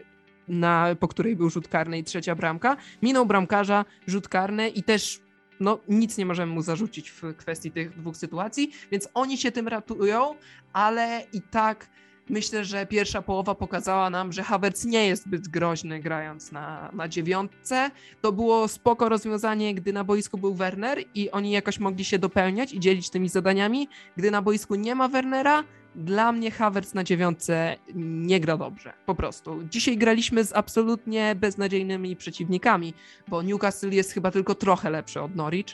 na, 0.50 0.96
po 1.00 1.08
której 1.08 1.36
był 1.36 1.50
rzut 1.50 1.68
karny 1.68 1.98
i 1.98 2.04
trzecia 2.04 2.34
bramka. 2.34 2.76
Minął 3.02 3.26
bramkarza, 3.26 3.84
rzut 4.06 4.28
karny 4.28 4.68
i 4.68 4.82
też 4.82 5.20
no, 5.60 5.78
nic 5.88 6.18
nie 6.18 6.26
możemy 6.26 6.52
mu 6.52 6.62
zarzucić 6.62 7.10
w 7.10 7.22
kwestii 7.36 7.70
tych 7.70 7.98
dwóch 7.98 8.16
sytuacji, 8.16 8.72
więc 8.90 9.08
oni 9.14 9.38
się 9.38 9.52
tym 9.52 9.68
ratują, 9.68 10.34
ale 10.72 11.22
i 11.32 11.42
tak 11.42 11.88
myślę, 12.30 12.64
że 12.64 12.86
pierwsza 12.86 13.22
połowa 13.22 13.54
pokazała 13.54 14.10
nam, 14.10 14.32
że 14.32 14.42
Havertz 14.42 14.84
nie 14.84 15.06
jest 15.06 15.24
zbyt 15.24 15.48
groźny 15.48 16.00
grając 16.00 16.52
na, 16.52 16.90
na 16.92 17.08
dziewiątce. 17.08 17.90
To 18.20 18.32
było 18.32 18.68
spoko 18.68 19.08
rozwiązanie, 19.08 19.74
gdy 19.74 19.92
na 19.92 20.04
boisku 20.04 20.38
był 20.38 20.54
Werner 20.54 20.98
i 21.14 21.30
oni 21.30 21.50
jakoś 21.50 21.78
mogli 21.78 22.04
się 22.04 22.18
dopełniać 22.18 22.72
i 22.72 22.80
dzielić 22.80 23.10
tymi 23.10 23.28
zadaniami. 23.28 23.88
Gdy 24.16 24.30
na 24.30 24.42
boisku 24.42 24.74
nie 24.74 24.94
ma 24.94 25.08
Wernera, 25.08 25.64
dla 26.00 26.32
mnie 26.32 26.50
Havertz 26.50 26.94
na 26.94 27.04
dziewiątce 27.04 27.76
nie 27.94 28.40
gra 28.40 28.56
dobrze, 28.56 28.92
po 29.06 29.14
prostu. 29.14 29.64
Dzisiaj 29.70 29.96
graliśmy 29.96 30.44
z 30.44 30.52
absolutnie 30.52 31.34
beznadziejnymi 31.34 32.16
przeciwnikami, 32.16 32.94
bo 33.28 33.42
Newcastle 33.42 33.90
jest 33.90 34.12
chyba 34.12 34.30
tylko 34.30 34.54
trochę 34.54 34.90
lepszy 34.90 35.20
od 35.20 35.36
Norwich. 35.36 35.66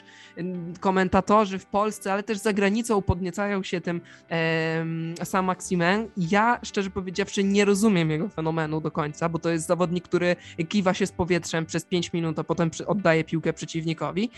Komentatorzy 0.79 1.59
w 1.59 1.65
Polsce, 1.65 2.13
ale 2.13 2.23
też 2.23 2.37
za 2.37 2.53
granicą 2.53 3.01
podniecają 3.01 3.63
się 3.63 3.81
tym 3.81 4.01
e, 4.31 5.25
sam 5.25 5.45
Maximen. 5.45 6.07
Ja, 6.17 6.59
szczerze 6.63 6.89
powiedziawszy, 6.89 7.43
nie 7.43 7.65
rozumiem 7.65 8.11
jego 8.11 8.29
fenomenu 8.29 8.81
do 8.81 8.91
końca, 8.91 9.29
bo 9.29 9.39
to 9.39 9.49
jest 9.49 9.67
zawodnik, 9.67 10.03
który 10.03 10.35
kiwa 10.69 10.93
się 10.93 11.07
z 11.07 11.11
powietrzem 11.11 11.65
przez 11.65 11.85
5 11.85 12.13
minut, 12.13 12.39
a 12.39 12.43
potem 12.43 12.71
oddaje 12.87 13.23
piłkę 13.23 13.53
przeciwnikowi. 13.53 14.29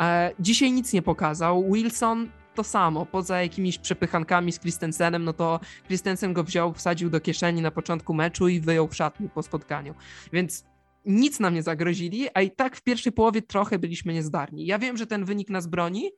E, 0.00 0.30
dzisiaj 0.40 0.72
nic 0.72 0.92
nie 0.92 1.02
pokazał. 1.02 1.72
Wilson 1.72 2.28
to 2.58 2.64
samo, 2.64 3.06
poza 3.06 3.42
jakimiś 3.42 3.78
przepychankami 3.78 4.52
z 4.52 4.60
Christensenem, 4.60 5.24
no 5.24 5.32
to 5.32 5.60
Christensen 5.86 6.32
go 6.32 6.44
wziął, 6.44 6.72
wsadził 6.72 7.10
do 7.10 7.20
kieszeni 7.20 7.62
na 7.62 7.70
początku 7.70 8.14
meczu 8.14 8.48
i 8.48 8.60
wyjął 8.60 8.88
w 8.88 8.96
szatni 8.96 9.28
po 9.28 9.42
spotkaniu. 9.42 9.94
Więc 10.32 10.64
nic 11.06 11.40
nam 11.40 11.54
nie 11.54 11.62
zagrozili, 11.62 12.26
a 12.34 12.42
i 12.42 12.50
tak 12.50 12.76
w 12.76 12.82
pierwszej 12.82 13.12
połowie 13.12 13.42
trochę 13.42 13.78
byliśmy 13.78 14.12
niezdarni. 14.14 14.66
Ja 14.66 14.78
wiem, 14.78 14.96
że 14.96 15.06
ten 15.06 15.24
wynik 15.24 15.50
nas 15.50 15.66
broni, 15.66 16.10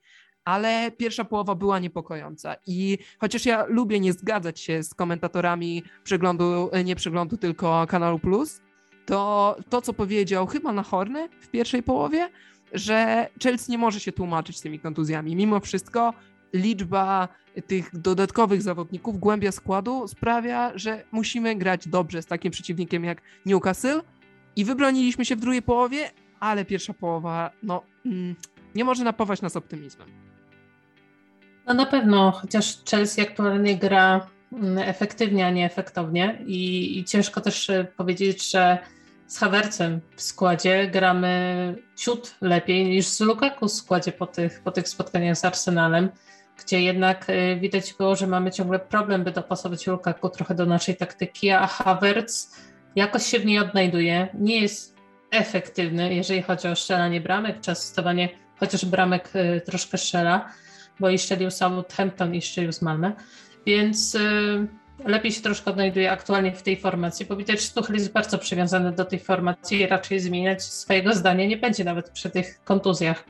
ale 0.45 0.91
pierwsza 0.91 1.25
połowa 1.25 1.55
była 1.55 1.79
niepokojąca. 1.79 2.55
I 2.67 2.97
chociaż 3.19 3.45
ja 3.45 3.65
lubię 3.65 3.99
nie 3.99 4.13
zgadzać 4.13 4.59
się 4.59 4.83
z 4.83 4.93
komentatorami 4.93 5.83
przeglądu, 6.03 6.69
nie 6.85 6.95
przeglądu, 6.95 7.37
tylko 7.37 7.85
kanału 7.89 8.19
Plus, 8.19 8.61
to 9.05 9.55
to, 9.69 9.81
co 9.81 9.93
powiedział 9.93 10.47
chyba 10.47 10.73
na 10.73 10.83
Horny 10.83 11.29
w 11.41 11.49
pierwszej 11.49 11.83
połowie, 11.83 12.29
że 12.73 13.27
Chelsea 13.43 13.71
nie 13.71 13.77
może 13.77 13.99
się 13.99 14.11
tłumaczyć 14.11 14.61
tymi 14.61 14.79
kontuzjami. 14.79 15.35
Mimo 15.35 15.59
wszystko 15.59 16.13
liczba 16.53 17.27
tych 17.67 17.99
dodatkowych 17.99 18.61
zawodników, 18.61 19.19
głębia 19.19 19.51
składu 19.51 20.07
sprawia, 20.07 20.71
że 20.75 21.03
musimy 21.11 21.55
grać 21.55 21.87
dobrze 21.87 22.21
z 22.21 22.25
takim 22.25 22.51
przeciwnikiem 22.51 23.03
jak 23.03 23.21
Newcastle. 23.45 24.01
I 24.55 24.65
wybroniliśmy 24.65 25.25
się 25.25 25.35
w 25.35 25.39
drugiej 25.39 25.61
połowie, 25.61 26.09
ale 26.39 26.65
pierwsza 26.65 26.93
połowa, 26.93 27.51
no, 27.63 27.83
mm, 28.05 28.35
nie 28.75 28.83
może 28.83 29.03
napawać 29.03 29.41
nas 29.41 29.55
optymizmem. 29.55 30.07
No 31.67 31.73
na 31.73 31.85
pewno, 31.85 32.31
chociaż 32.31 32.83
Chelsea 32.91 33.21
aktualnie 33.21 33.77
gra 33.77 34.27
mm, 34.53 34.77
efektywnie, 34.77 35.47
a 35.47 35.49
nie 35.49 35.65
efektownie. 35.65 36.41
I, 36.45 36.99
i 36.99 37.05
ciężko 37.05 37.41
też 37.41 37.69
e, 37.69 37.83
powiedzieć, 37.97 38.51
że 38.51 38.77
z 39.27 39.37
Havercem 39.37 40.01
w 40.15 40.21
składzie 40.21 40.87
gramy 40.87 41.75
ciut 41.95 42.35
lepiej 42.41 42.85
niż 42.85 43.07
z 43.07 43.19
Lukaku 43.19 43.67
w 43.67 43.71
składzie 43.71 44.11
po 44.11 44.27
tych, 44.27 44.61
po 44.63 44.71
tych 44.71 44.87
spotkaniach 44.87 45.37
z 45.37 45.45
Arsenalem 45.45 46.09
gdzie 46.57 46.81
jednak 46.81 47.29
y, 47.29 47.57
widać 47.61 47.93
było, 47.93 48.15
że 48.15 48.27
mamy 48.27 48.51
ciągle 48.51 48.79
problem, 48.79 49.23
by 49.23 49.31
dopasować 49.31 49.87
Lukaku 49.87 50.29
trochę 50.29 50.55
do 50.55 50.65
naszej 50.65 50.97
taktyki, 50.97 51.49
a 51.49 51.67
Havertz 51.67 52.51
jakoś 52.95 53.25
się 53.25 53.39
w 53.39 53.45
niej 53.45 53.59
odnajduje. 53.59 54.27
Nie 54.33 54.61
jest 54.61 54.95
efektywny, 55.31 56.15
jeżeli 56.15 56.41
chodzi 56.41 56.67
o 56.67 56.75
strzelanie 56.75 57.21
bramek 57.21 57.59
czy 57.61 57.71
asystowanie 57.71 58.29
chociaż 58.59 58.85
bramek 58.85 59.29
y, 59.35 59.61
troszkę 59.61 59.97
strzela, 59.97 60.49
bo 60.99 61.09
i 61.09 61.17
strzelił 61.17 61.51
Southampton 61.51 62.35
i 62.35 62.41
strzelił 62.41 62.71
z 62.71 62.81
Malmę, 62.81 63.11
więc 63.65 64.15
y, 64.15 64.67
lepiej 65.05 65.31
się 65.31 65.41
troszkę 65.41 65.71
odnajduje 65.71 66.11
aktualnie 66.11 66.51
w 66.51 66.63
tej 66.63 66.77
formacji, 66.77 67.25
bo 67.25 67.35
widać, 67.35 67.61
że 67.61 67.69
Tuchel 67.69 67.95
jest 67.95 68.11
bardzo 68.11 68.37
przywiązany 68.37 68.91
do 68.91 69.05
tej 69.05 69.19
formacji 69.19 69.79
i 69.79 69.87
raczej 69.87 70.19
zmieniać 70.19 70.63
swojego 70.63 71.13
zdania 71.13 71.45
nie 71.45 71.57
będzie 71.57 71.83
nawet 71.83 72.09
przy 72.09 72.29
tych 72.29 72.63
kontuzjach. 72.63 73.25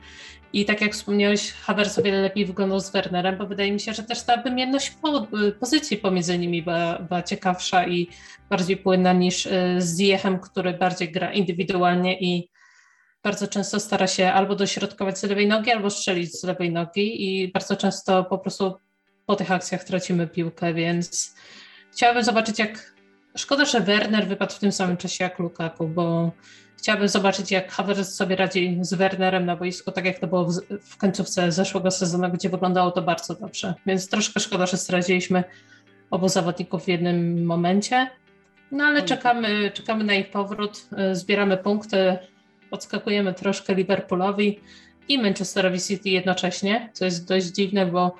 I 0.52 0.64
tak 0.64 0.80
jak 0.80 0.92
wspomniałeś, 0.92 1.52
Havertz 1.52 1.98
o 1.98 2.02
wiele 2.02 2.20
lepiej 2.20 2.46
wyglądał 2.46 2.80
z 2.80 2.90
Wernerem, 2.90 3.36
bo 3.36 3.46
wydaje 3.46 3.72
mi 3.72 3.80
się, 3.80 3.92
że 3.92 4.02
też 4.02 4.22
ta 4.22 4.42
wymienność 4.42 4.90
po, 4.90 5.26
pozycji 5.60 5.96
pomiędzy 5.96 6.38
nimi 6.38 6.62
była, 6.62 6.98
była, 6.98 7.22
ciekawsza 7.22 7.86
i 7.86 8.08
bardziej 8.50 8.76
płynna 8.76 9.12
niż 9.12 9.46
y, 9.46 9.50
z 9.78 9.98
Ziechem, 9.98 10.38
który 10.38 10.72
bardziej 10.72 11.12
gra 11.12 11.32
indywidualnie 11.32 12.20
i 12.20 12.48
bardzo 13.22 13.48
często 13.48 13.80
stara 13.80 14.06
się 14.06 14.32
albo 14.32 14.54
dośrodkować 14.54 15.18
z 15.18 15.22
lewej 15.22 15.48
nogi, 15.48 15.70
albo 15.70 15.90
strzelić 15.90 16.40
z 16.40 16.44
lewej 16.44 16.72
nogi 16.72 17.24
i 17.24 17.52
bardzo 17.52 17.76
często 17.76 18.24
po 18.24 18.38
prostu 18.38 18.74
po 19.26 19.36
tych 19.36 19.52
akcjach 19.52 19.84
tracimy 19.84 20.26
piłkę, 20.26 20.74
więc 20.74 21.34
chciałabym 21.92 22.24
zobaczyć 22.24 22.58
jak... 22.58 22.92
Szkoda, 23.36 23.64
że 23.64 23.80
Werner 23.80 24.28
wypadł 24.28 24.54
w 24.54 24.58
tym 24.58 24.72
samym 24.72 24.96
czasie 24.96 25.24
jak 25.24 25.38
Lukaku, 25.38 25.88
bo 25.88 26.32
chciałabym 26.82 27.08
zobaczyć, 27.08 27.50
jak 27.50 27.72
Havertz 27.72 28.08
sobie 28.08 28.36
radzi 28.36 28.78
z 28.80 28.94
Wernerem 28.94 29.46
na 29.46 29.56
boisku, 29.56 29.92
tak 29.92 30.04
jak 30.04 30.18
to 30.18 30.26
było 30.26 30.44
w, 30.44 30.60
w 30.82 30.96
końcówce 30.96 31.52
zeszłego 31.52 31.90
sezonu, 31.90 32.30
gdzie 32.30 32.48
wyglądało 32.48 32.90
to 32.90 33.02
bardzo 33.02 33.34
dobrze. 33.34 33.74
Więc 33.86 34.08
troszkę 34.08 34.40
szkoda, 34.40 34.66
że 34.66 34.76
straciliśmy 34.76 35.44
obu 36.10 36.28
zawodników 36.28 36.84
w 36.84 36.88
jednym 36.88 37.44
momencie. 37.44 38.10
No 38.72 38.84
ale 38.84 39.02
czekamy, 39.02 39.70
czekamy 39.74 40.04
na 40.04 40.14
ich 40.14 40.30
powrót, 40.30 40.86
zbieramy 41.12 41.56
punkty, 41.56 42.18
podskakujemy 42.70 43.34
troszkę 43.34 43.74
Liverpoolowi 43.74 44.60
i 45.08 45.18
Manchesterowi 45.18 45.80
City 45.80 46.10
jednocześnie, 46.10 46.90
co 46.92 47.04
jest 47.04 47.28
dość 47.28 47.46
dziwne, 47.46 47.86
bo 47.86 48.16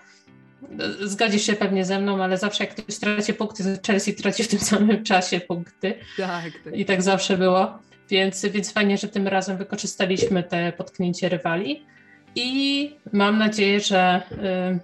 y, 1.03 1.09
zgodzisz 1.09 1.43
się 1.43 1.53
pewnie 1.53 1.85
ze 1.85 1.99
mną, 1.99 2.23
ale 2.23 2.39
zawsze 2.39 2.65
jak 2.65 2.75
ktoś 2.75 2.99
traci 2.99 3.35
punkty, 3.35 3.65
to 3.65 3.93
Chelsea 3.93 4.15
traci 4.15 4.45
w 4.45 4.49
tym 4.49 4.59
samym 4.59 5.05
czasie 5.05 5.41
punkty. 5.41 5.95
Tak, 6.17 6.53
tak. 6.65 6.77
I 6.77 6.85
tak 6.85 7.03
zawsze 7.03 7.39
było. 7.39 7.79
Więc, 8.13 8.47
więc 8.47 8.73
fajnie, 8.73 8.99
że 8.99 9.09
tym 9.09 9.29
razem 9.29 9.57
wykorzystaliśmy 9.57 10.43
te 10.43 10.73
potknięcie 10.73 11.29
rywali. 11.29 11.87
I 12.35 12.91
mam 13.13 13.39
nadzieję, 13.39 13.81
że 13.81 14.23
y, 14.33 14.79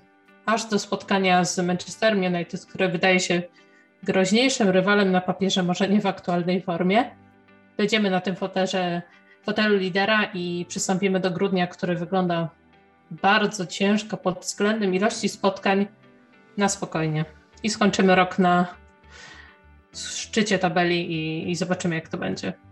aż 0.46 0.64
do 0.64 0.78
spotkania 0.78 1.44
z 1.44 1.58
Manchester 1.58 2.16
United, 2.16 2.66
które 2.66 2.88
wydaje 2.88 3.20
się 3.20 3.42
groźniejszym 4.02 4.68
rywalem 4.68 5.12
na 5.12 5.20
papierze, 5.20 5.62
może 5.62 5.88
nie 5.88 6.00
w 6.00 6.06
aktualnej 6.06 6.62
formie, 6.62 7.10
będziemy 7.76 8.10
na 8.10 8.20
tym 8.20 8.36
foterze, 8.36 9.02
fotelu 9.42 9.76
lidera 9.76 10.24
i 10.34 10.66
przystąpimy 10.68 11.20
do 11.20 11.30
grudnia, 11.30 11.66
który 11.66 11.94
wygląda 11.94 12.50
bardzo 13.10 13.66
ciężko 13.66 14.16
pod 14.16 14.40
względem 14.40 14.94
ilości 14.94 15.28
spotkań 15.28 15.86
na 16.56 16.68
spokojnie. 16.68 17.24
I 17.62 17.70
skończymy 17.70 18.14
rok 18.14 18.38
na 18.38 18.66
szczycie 19.94 20.58
tabeli 20.58 21.12
i, 21.12 21.50
i 21.50 21.56
zobaczymy, 21.56 21.94
jak 21.94 22.08
to 22.08 22.18
będzie 22.18 22.67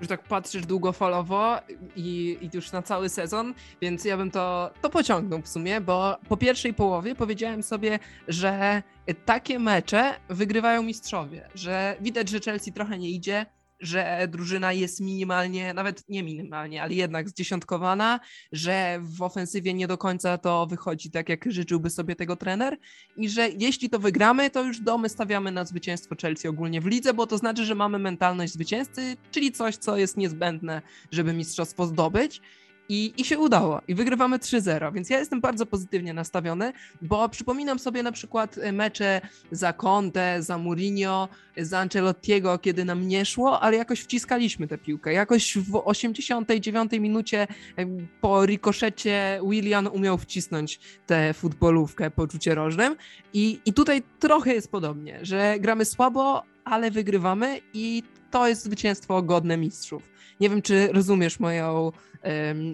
że 0.00 0.08
tak 0.08 0.22
patrzysz 0.22 0.66
długofalowo 0.66 1.58
i, 1.96 2.38
i 2.40 2.50
już 2.52 2.72
na 2.72 2.82
cały 2.82 3.08
sezon, 3.08 3.54
więc 3.80 4.04
ja 4.04 4.16
bym 4.16 4.30
to, 4.30 4.70
to 4.82 4.90
pociągnął 4.90 5.42
w 5.42 5.48
sumie, 5.48 5.80
bo 5.80 6.16
po 6.28 6.36
pierwszej 6.36 6.74
połowie 6.74 7.14
powiedziałem 7.14 7.62
sobie, 7.62 7.98
że 8.28 8.82
takie 9.24 9.58
mecze 9.58 10.14
wygrywają 10.28 10.82
mistrzowie, 10.82 11.48
że 11.54 11.96
widać, 12.00 12.28
że 12.28 12.40
Chelsea 12.40 12.72
trochę 12.72 12.98
nie 12.98 13.10
idzie, 13.10 13.46
że 13.80 14.28
drużyna 14.28 14.72
jest 14.72 15.00
minimalnie, 15.00 15.74
nawet 15.74 16.08
nie 16.08 16.22
minimalnie, 16.22 16.82
ale 16.82 16.94
jednak 16.94 17.28
zdziesiątkowana, 17.28 18.20
że 18.52 19.00
w 19.02 19.22
ofensywie 19.22 19.74
nie 19.74 19.86
do 19.86 19.98
końca 19.98 20.38
to 20.38 20.66
wychodzi 20.66 21.10
tak, 21.10 21.28
jak 21.28 21.52
życzyłby 21.52 21.90
sobie 21.90 22.16
tego 22.16 22.36
trener 22.36 22.78
i 23.16 23.28
że 23.28 23.48
jeśli 23.48 23.90
to 23.90 23.98
wygramy, 23.98 24.50
to 24.50 24.64
już 24.64 24.80
domy 24.80 25.08
stawiamy 25.08 25.52
na 25.52 25.64
zwycięstwo 25.64 26.14
Chelsea 26.22 26.48
ogólnie 26.48 26.80
w 26.80 26.86
lidze, 26.86 27.14
bo 27.14 27.26
to 27.26 27.38
znaczy, 27.38 27.64
że 27.64 27.74
mamy 27.74 27.98
mentalność 27.98 28.52
zwycięzcy, 28.52 29.16
czyli 29.30 29.52
coś, 29.52 29.76
co 29.76 29.96
jest 29.96 30.16
niezbędne, 30.16 30.82
żeby 31.12 31.32
mistrzostwo 31.32 31.86
zdobyć. 31.86 32.40
I, 32.90 33.12
I 33.16 33.24
się 33.24 33.38
udało. 33.38 33.80
I 33.88 33.94
wygrywamy 33.94 34.38
3-0, 34.38 34.92
więc 34.92 35.10
ja 35.10 35.18
jestem 35.18 35.40
bardzo 35.40 35.66
pozytywnie 35.66 36.14
nastawiony, 36.14 36.72
bo 37.02 37.28
przypominam 37.28 37.78
sobie 37.78 38.02
na 38.02 38.12
przykład 38.12 38.58
e, 38.58 38.72
mecze 38.72 39.20
za 39.50 39.72
Conte, 39.72 40.42
za 40.42 40.58
Mourinho, 40.58 41.28
za 41.56 41.78
Ancelottiego, 41.78 42.58
kiedy 42.58 42.84
nam 42.84 43.08
nie 43.08 43.24
szło, 43.24 43.60
ale 43.60 43.76
jakoś 43.76 44.00
wciskaliśmy 44.00 44.68
tę 44.68 44.78
piłkę. 44.78 45.12
Jakoś 45.12 45.58
w 45.58 45.82
89 45.84 46.92
minucie 46.92 47.42
e, 47.42 47.86
po 48.20 48.46
rikoszecie 48.46 49.40
William 49.50 49.86
umiał 49.86 50.18
wcisnąć 50.18 50.80
tę 51.06 51.34
futbolówkę 51.34 52.10
poczucie 52.10 52.54
rożnym. 52.54 52.96
I, 53.32 53.60
I 53.64 53.72
tutaj 53.72 54.02
trochę 54.18 54.54
jest 54.54 54.70
podobnie, 54.70 55.18
że 55.22 55.56
gramy 55.60 55.84
słabo, 55.84 56.42
ale 56.64 56.90
wygrywamy 56.90 57.60
i 57.72 58.02
to 58.30 58.48
jest 58.48 58.64
zwycięstwo 58.64 59.22
godne 59.22 59.56
mistrzów. 59.56 60.10
Nie 60.40 60.50
wiem, 60.50 60.62
czy 60.62 60.88
rozumiesz 60.92 61.40
moją 61.40 61.92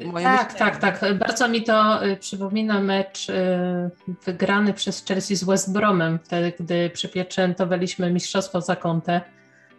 Moje 0.04 0.24
tak, 0.24 0.54
tak, 0.54 0.78
tak. 0.78 1.18
Bardzo 1.18 1.48
mi 1.48 1.62
to 1.62 2.06
y, 2.06 2.16
przypomina 2.16 2.80
mecz 2.80 3.28
y, 3.28 3.34
wygrany 4.24 4.72
przez 4.72 5.04
Chelsea 5.04 5.36
z 5.36 5.44
West 5.44 5.72
Bromem, 5.72 6.18
wtedy, 6.24 6.52
gdy 6.60 6.90
przypieczętowaliśmy 6.90 8.12
mistrzostwo 8.12 8.60
za 8.60 8.76
kątę. 8.76 9.20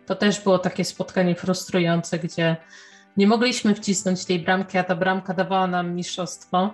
To 0.06 0.16
też 0.16 0.42
było 0.42 0.60
takie 0.60 0.86
spotkanie 0.86 1.36
frustrujące, 1.36 2.20
gdzie 2.20 2.56
nie 3.18 3.28
mogliśmy 3.28 3.76
wcisnąć 3.76 4.26
tej 4.26 4.40
bramki, 4.40 4.78
a 4.78 4.84
ta 4.84 4.96
bramka 4.96 5.34
dawała 5.34 5.68
nam 5.68 5.96
mistrzostwo. 5.96 6.74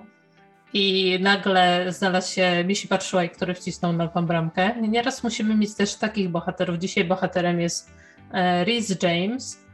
I 0.73 1.17
nagle 1.21 1.85
znalazł 1.93 2.33
się 2.33 2.63
Misi 2.63 2.87
Batshuayi, 2.87 3.29
który 3.29 3.53
wcisnął 3.53 4.09
tą 4.13 4.25
bramkę. 4.25 4.81
Nieraz 4.81 5.23
musimy 5.23 5.55
mieć 5.55 5.75
też 5.75 5.95
takich 5.95 6.29
bohaterów. 6.29 6.77
Dzisiaj 6.77 7.05
bohaterem 7.05 7.59
jest 7.59 7.93
e, 8.31 8.63
Rhys 8.65 9.03
James 9.03 9.65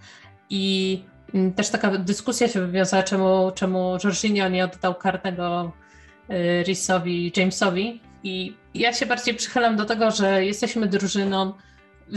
i 0.49 1.03
Mm, 1.33 1.53
też 1.53 1.69
taka 1.69 1.97
dyskusja 1.97 2.47
się 2.47 2.67
wywiązała, 2.67 3.03
czemu, 3.03 3.51
czemu 3.55 3.97
Jorginho 4.03 4.49
nie 4.49 4.65
oddał 4.65 4.95
karnego 4.95 5.71
y, 6.29 6.63
Risowi, 6.63 7.31
Jamesowi. 7.37 8.01
I 8.23 8.57
ja 8.73 8.93
się 8.93 9.05
bardziej 9.05 9.35
przychylam 9.35 9.75
do 9.75 9.85
tego, 9.85 10.11
że 10.11 10.45
jesteśmy 10.45 10.87
drużyną. 10.87 11.53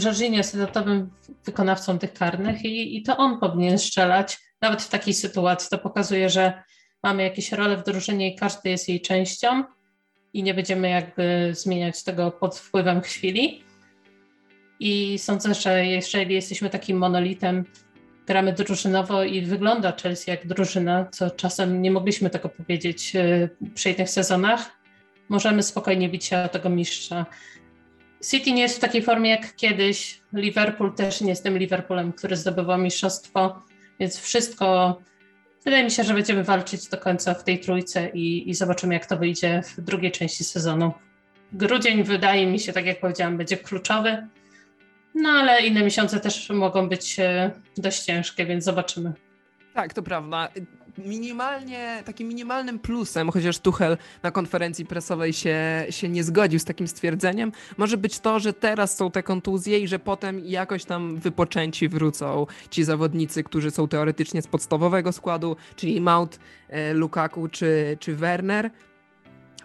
Jorginho 0.04 0.36
jest 0.36 0.54
etatowym 0.54 1.10
wykonawcą 1.44 1.98
tych 1.98 2.12
karnych 2.12 2.64
i, 2.64 2.96
i 2.96 3.02
to 3.02 3.16
on 3.16 3.40
powinien 3.40 3.78
strzelać, 3.78 4.38
nawet 4.60 4.82
w 4.82 4.88
takiej 4.88 5.14
sytuacji. 5.14 5.70
To 5.70 5.78
pokazuje, 5.78 6.30
że 6.30 6.62
mamy 7.02 7.22
jakieś 7.22 7.52
role 7.52 7.76
w 7.76 7.84
drużynie 7.84 8.34
i 8.34 8.36
każdy 8.36 8.70
jest 8.70 8.88
jej 8.88 9.00
częścią 9.00 9.64
i 10.32 10.42
nie 10.42 10.54
będziemy 10.54 10.90
jakby 10.90 11.50
zmieniać 11.52 12.04
tego 12.04 12.30
pod 12.30 12.58
wpływem 12.58 13.00
chwili. 13.00 13.64
I 14.80 15.18
sądzę, 15.18 15.54
że 15.54 15.86
jeżeli 15.86 16.34
jesteśmy 16.34 16.70
takim 16.70 16.98
monolitem, 16.98 17.64
gramy 18.26 18.52
drużynowo 18.52 19.24
i 19.24 19.42
wygląda 19.42 19.92
Chelsea 20.02 20.30
jak 20.30 20.46
drużyna, 20.46 21.08
co 21.12 21.30
czasem 21.30 21.82
nie 21.82 21.90
mogliśmy 21.90 22.30
tego 22.30 22.48
powiedzieć 22.48 23.16
e, 23.16 23.48
przy 23.74 23.90
innych 23.90 24.10
sezonach. 24.10 24.70
Możemy 25.28 25.62
spokojnie 25.62 26.08
bić 26.08 26.24
się 26.24 26.38
o 26.38 26.48
tego 26.48 26.70
mistrza. 26.70 27.26
City 28.30 28.52
nie 28.52 28.62
jest 28.62 28.76
w 28.76 28.80
takiej 28.80 29.02
formie 29.02 29.30
jak 29.30 29.56
kiedyś. 29.56 30.20
Liverpool 30.32 30.94
też 30.94 31.20
nie 31.20 31.28
jest 31.30 31.42
tym 31.42 31.58
Liverpoolem, 31.58 32.12
który 32.12 32.36
zdobywał 32.36 32.78
mistrzostwo, 32.78 33.62
więc 34.00 34.20
wszystko. 34.20 34.98
Wydaje 35.64 35.84
mi 35.84 35.90
się, 35.90 36.04
że 36.04 36.14
będziemy 36.14 36.44
walczyć 36.44 36.88
do 36.88 36.98
końca 36.98 37.34
w 37.34 37.44
tej 37.44 37.60
trójce 37.60 38.08
i, 38.08 38.50
i 38.50 38.54
zobaczymy, 38.54 38.94
jak 38.94 39.06
to 39.06 39.16
wyjdzie 39.16 39.62
w 39.76 39.80
drugiej 39.80 40.12
części 40.12 40.44
sezonu. 40.44 40.92
Grudzień, 41.52 42.04
wydaje 42.04 42.46
mi 42.46 42.60
się, 42.60 42.72
tak 42.72 42.86
jak 42.86 43.00
powiedziałam, 43.00 43.36
będzie 43.36 43.56
kluczowy. 43.56 44.28
No 45.14 45.28
ale 45.28 45.66
inne 45.66 45.82
miesiące 45.82 46.20
też 46.20 46.50
mogą 46.50 46.88
być 46.88 47.20
e, 47.20 47.50
dość 47.76 48.02
ciężkie, 48.02 48.46
więc 48.46 48.64
zobaczymy. 48.64 49.12
Tak, 49.74 49.94
to 49.94 50.02
prawda. 50.02 50.48
Minimalnie, 50.98 52.02
takim 52.04 52.28
minimalnym 52.28 52.78
plusem, 52.78 53.30
chociaż 53.30 53.58
Tuchel 53.58 53.96
na 54.22 54.30
konferencji 54.30 54.86
prasowej 54.86 55.32
się, 55.32 55.86
się 55.90 56.08
nie 56.08 56.24
zgodził 56.24 56.58
z 56.58 56.64
takim 56.64 56.88
stwierdzeniem, 56.88 57.52
może 57.76 57.96
być 57.96 58.20
to, 58.20 58.40
że 58.40 58.52
teraz 58.52 58.96
są 58.96 59.10
te 59.10 59.22
kontuzje 59.22 59.78
i 59.78 59.88
że 59.88 59.98
potem 59.98 60.40
jakoś 60.44 60.84
tam 60.84 61.16
wypoczęci 61.16 61.88
wrócą 61.88 62.46
ci 62.70 62.84
zawodnicy, 62.84 63.44
którzy 63.44 63.70
są 63.70 63.88
teoretycznie 63.88 64.42
z 64.42 64.46
podstawowego 64.46 65.12
składu, 65.12 65.56
czyli 65.76 66.00
Mount, 66.00 66.38
e, 66.68 66.94
Lukaku 66.94 67.48
czy, 67.48 67.96
czy 68.00 68.16
Werner 68.16 68.70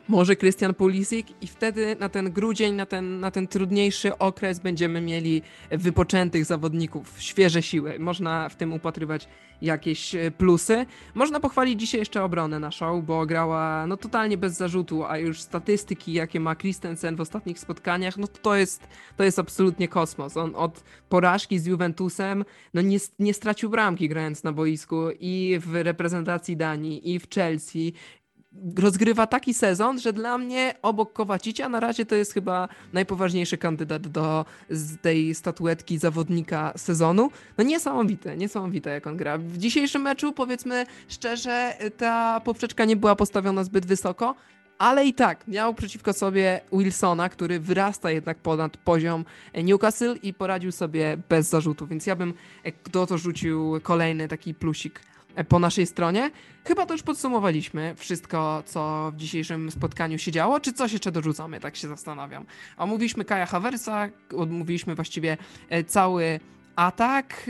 może 0.08 0.36
Christian 0.36 0.74
Pulisic 0.74 1.28
i 1.42 1.48
wtedy 1.48 1.96
na 2.00 2.10
ten 2.10 2.32
grudzień, 2.32 2.76
na 2.76 2.86
ten, 2.86 3.20
na 3.20 3.32
ten 3.32 3.48
trudniejszy 3.48 4.18
okres 4.18 4.60
będziemy 4.60 5.02
mieli 5.02 5.42
wypoczętych 5.72 6.46
zawodników, 6.46 7.16
świeże 7.18 7.62
siły. 7.62 8.00
Można 8.00 8.50
w 8.50 8.56
tym 8.56 8.74
upatrywać 8.74 9.28
jakieś 9.62 10.16
e, 10.16 10.32
plusy. 10.32 10.86
Można 11.16 11.40
pochwalić 11.40 11.80
dzisiaj 11.80 12.00
jeszcze 12.00 12.24
obronę 12.24 12.60
naszą, 12.60 13.02
bo 13.02 13.26
grała 13.26 13.88
no 13.88 13.98
totalnie 13.98 14.38
bez 14.38 14.54
zarzutu, 14.54 15.06
a 15.06 15.18
już 15.18 15.42
statystyki, 15.42 16.14
jakie 16.14 16.40
ma 16.40 16.56
Christensen 16.56 17.16
w 17.16 17.22
ostatnich 17.22 17.60
spotkaniach, 17.60 18.18
no 18.18 18.28
to, 18.28 18.56
jest, 18.56 18.88
to 19.18 19.24
jest 19.24 19.40
absolutnie 19.40 19.88
kosmos. 19.88 20.38
On 20.38 20.56
od 20.56 20.84
porażki 21.10 21.60
z 21.60 21.66
Juventusem 21.66 22.46
no 22.74 22.82
nie, 22.82 22.98
nie 23.20 23.34
stracił 23.34 23.70
bramki 23.70 24.10
grając 24.10 24.44
na 24.44 24.52
boisku 24.52 25.10
i 25.20 25.60
w 25.60 25.76
reprezentacji 25.76 26.58
Danii, 26.58 27.14
i 27.14 27.20
w 27.20 27.30
Chelsea, 27.30 27.94
rozgrywa 28.78 29.28
taki 29.28 29.54
sezon, 29.54 30.00
że 30.00 30.14
dla 30.14 30.38
mnie 30.38 30.74
obok 30.82 31.14
Kowacicia 31.14 31.70
na 31.70 31.80
razie 31.80 32.06
to 32.06 32.16
jest 32.16 32.34
chyba 32.34 32.68
najpoważniejszy 32.94 33.58
kandydat 33.58 34.08
do 34.08 34.46
tej 35.02 35.36
statuetki 35.36 35.98
zawodnika 35.98 36.74
sezonu. 36.76 37.32
No 37.58 37.64
niesamowite, 37.64 38.38
niesamowite 38.38 38.90
jak 38.90 39.08
on 39.08 39.18
gra. 39.18 39.38
W 39.38 39.58
dzisiejszym 39.58 40.02
meczu 40.02 40.34
powiedzmy 40.34 40.86
szczerze, 41.08 41.78
ta 41.98 42.42
poprzeczka 42.46 42.86
nie 42.86 42.96
była 42.96 43.16
postawiona 43.16 43.64
zbyt 43.64 43.86
wysoko, 43.86 44.36
ale 44.78 45.06
i 45.06 45.14
tak 45.14 45.48
miał 45.48 45.74
przeciwko 45.74 46.14
sobie 46.14 46.62
Wilsona, 46.74 47.30
który 47.30 47.60
wyrasta 47.60 48.12
jednak 48.12 48.38
ponad 48.38 48.78
poziom 48.78 49.26
Newcastle 49.64 50.16
i 50.24 50.34
poradził 50.34 50.72
sobie 50.72 51.18
bez 51.30 51.50
zarzutu, 51.50 51.88
więc 51.88 52.06
ja 52.06 52.16
bym 52.16 52.34
do 52.92 53.08
to 53.08 53.18
rzucił 53.18 53.80
kolejny 53.84 54.28
taki 54.28 54.54
plusik 54.54 55.02
po 55.44 55.60
naszej 55.60 55.88
stronie. 55.88 56.32
Chyba 56.66 56.86
to 56.86 56.94
już 56.94 57.04
podsumowaliśmy 57.04 57.96
wszystko, 57.96 58.64
co 58.66 59.12
w 59.14 59.18
dzisiejszym 59.18 59.72
spotkaniu 59.72 60.18
się 60.18 60.32
działo, 60.32 60.60
czy 60.60 60.74
coś 60.74 60.94
jeszcze 60.94 61.12
dorzucamy, 61.12 61.60
tak 61.60 61.76
się 61.76 61.88
zastanawiam. 61.88 62.46
Omówiliśmy 62.78 63.26
Kaja 63.26 63.46
Haversa, 63.46 64.10
omówiliśmy 64.38 64.96
właściwie 64.96 65.38
e, 65.70 65.84
cały 66.78 66.88
atak. 66.88 67.50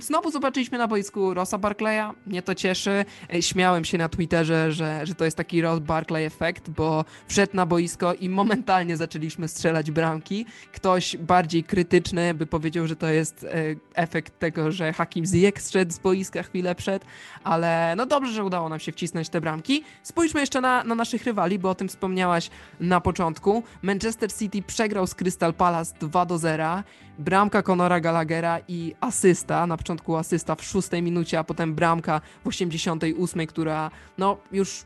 Znowu 0.00 0.30
zobaczyliśmy 0.30 0.78
na 0.78 0.88
boisku 0.88 1.34
Rosa 1.34 1.58
Barclaya. 1.58 2.14
Mnie 2.26 2.42
to 2.42 2.54
cieszy. 2.54 3.04
Śmiałem 3.40 3.84
się 3.84 3.98
na 3.98 4.08
Twitterze, 4.08 4.72
że, 4.72 5.06
że 5.06 5.14
to 5.14 5.24
jest 5.24 5.36
taki 5.36 5.62
Ross 5.62 5.78
Barclay 5.78 6.24
efekt, 6.24 6.70
bo 6.70 7.04
wszedł 7.28 7.56
na 7.56 7.66
boisko 7.66 8.14
i 8.14 8.28
momentalnie 8.28 8.96
zaczęliśmy 8.96 9.48
strzelać 9.48 9.90
bramki. 9.90 10.46
Ktoś 10.72 11.16
bardziej 11.16 11.64
krytyczny 11.64 12.34
by 12.34 12.46
powiedział, 12.46 12.86
że 12.86 12.96
to 12.96 13.08
jest 13.08 13.44
e, 13.44 13.48
efekt 13.94 14.38
tego, 14.38 14.72
że 14.72 14.92
Hakim 14.92 15.26
Ziyech 15.26 15.62
zszedł 15.62 15.92
z 15.92 15.98
boiska 15.98 16.42
chwilę 16.42 16.74
przed, 16.74 17.04
ale 17.44 17.94
no 17.96 18.06
dobrze, 18.06 18.32
że 18.32 18.44
udało 18.44 18.68
nam 18.68 18.80
się 18.80 18.92
wcisnąć 18.92 19.28
te 19.28 19.40
bramki. 19.40 19.84
Spójrzmy 20.02 20.40
jeszcze 20.40 20.60
na, 20.60 20.84
na 20.84 20.94
naszych 20.94 21.24
rywali, 21.24 21.58
bo 21.58 21.70
o 21.70 21.74
tym 21.74 21.88
wspomniałaś 21.88 22.50
na 22.80 23.00
początku. 23.00 23.62
Manchester 23.82 24.32
City 24.32 24.62
przegrał 24.62 25.06
z 25.06 25.14
Crystal 25.14 25.54
Palace 25.54 25.94
2 26.00 26.26
do 26.26 26.38
0 26.38 26.82
bramka 27.18 27.62
Conora 27.62 28.00
Gallaghera 28.00 28.60
i 28.68 28.94
asysta, 29.00 29.66
na 29.66 29.76
początku 29.76 30.16
asysta 30.16 30.54
w 30.54 30.64
szóstej 30.64 31.02
minucie, 31.02 31.38
a 31.38 31.44
potem 31.44 31.74
bramka 31.74 32.20
w 32.44 32.46
88, 32.46 33.46
która 33.46 33.90
no 34.18 34.36
już 34.52 34.84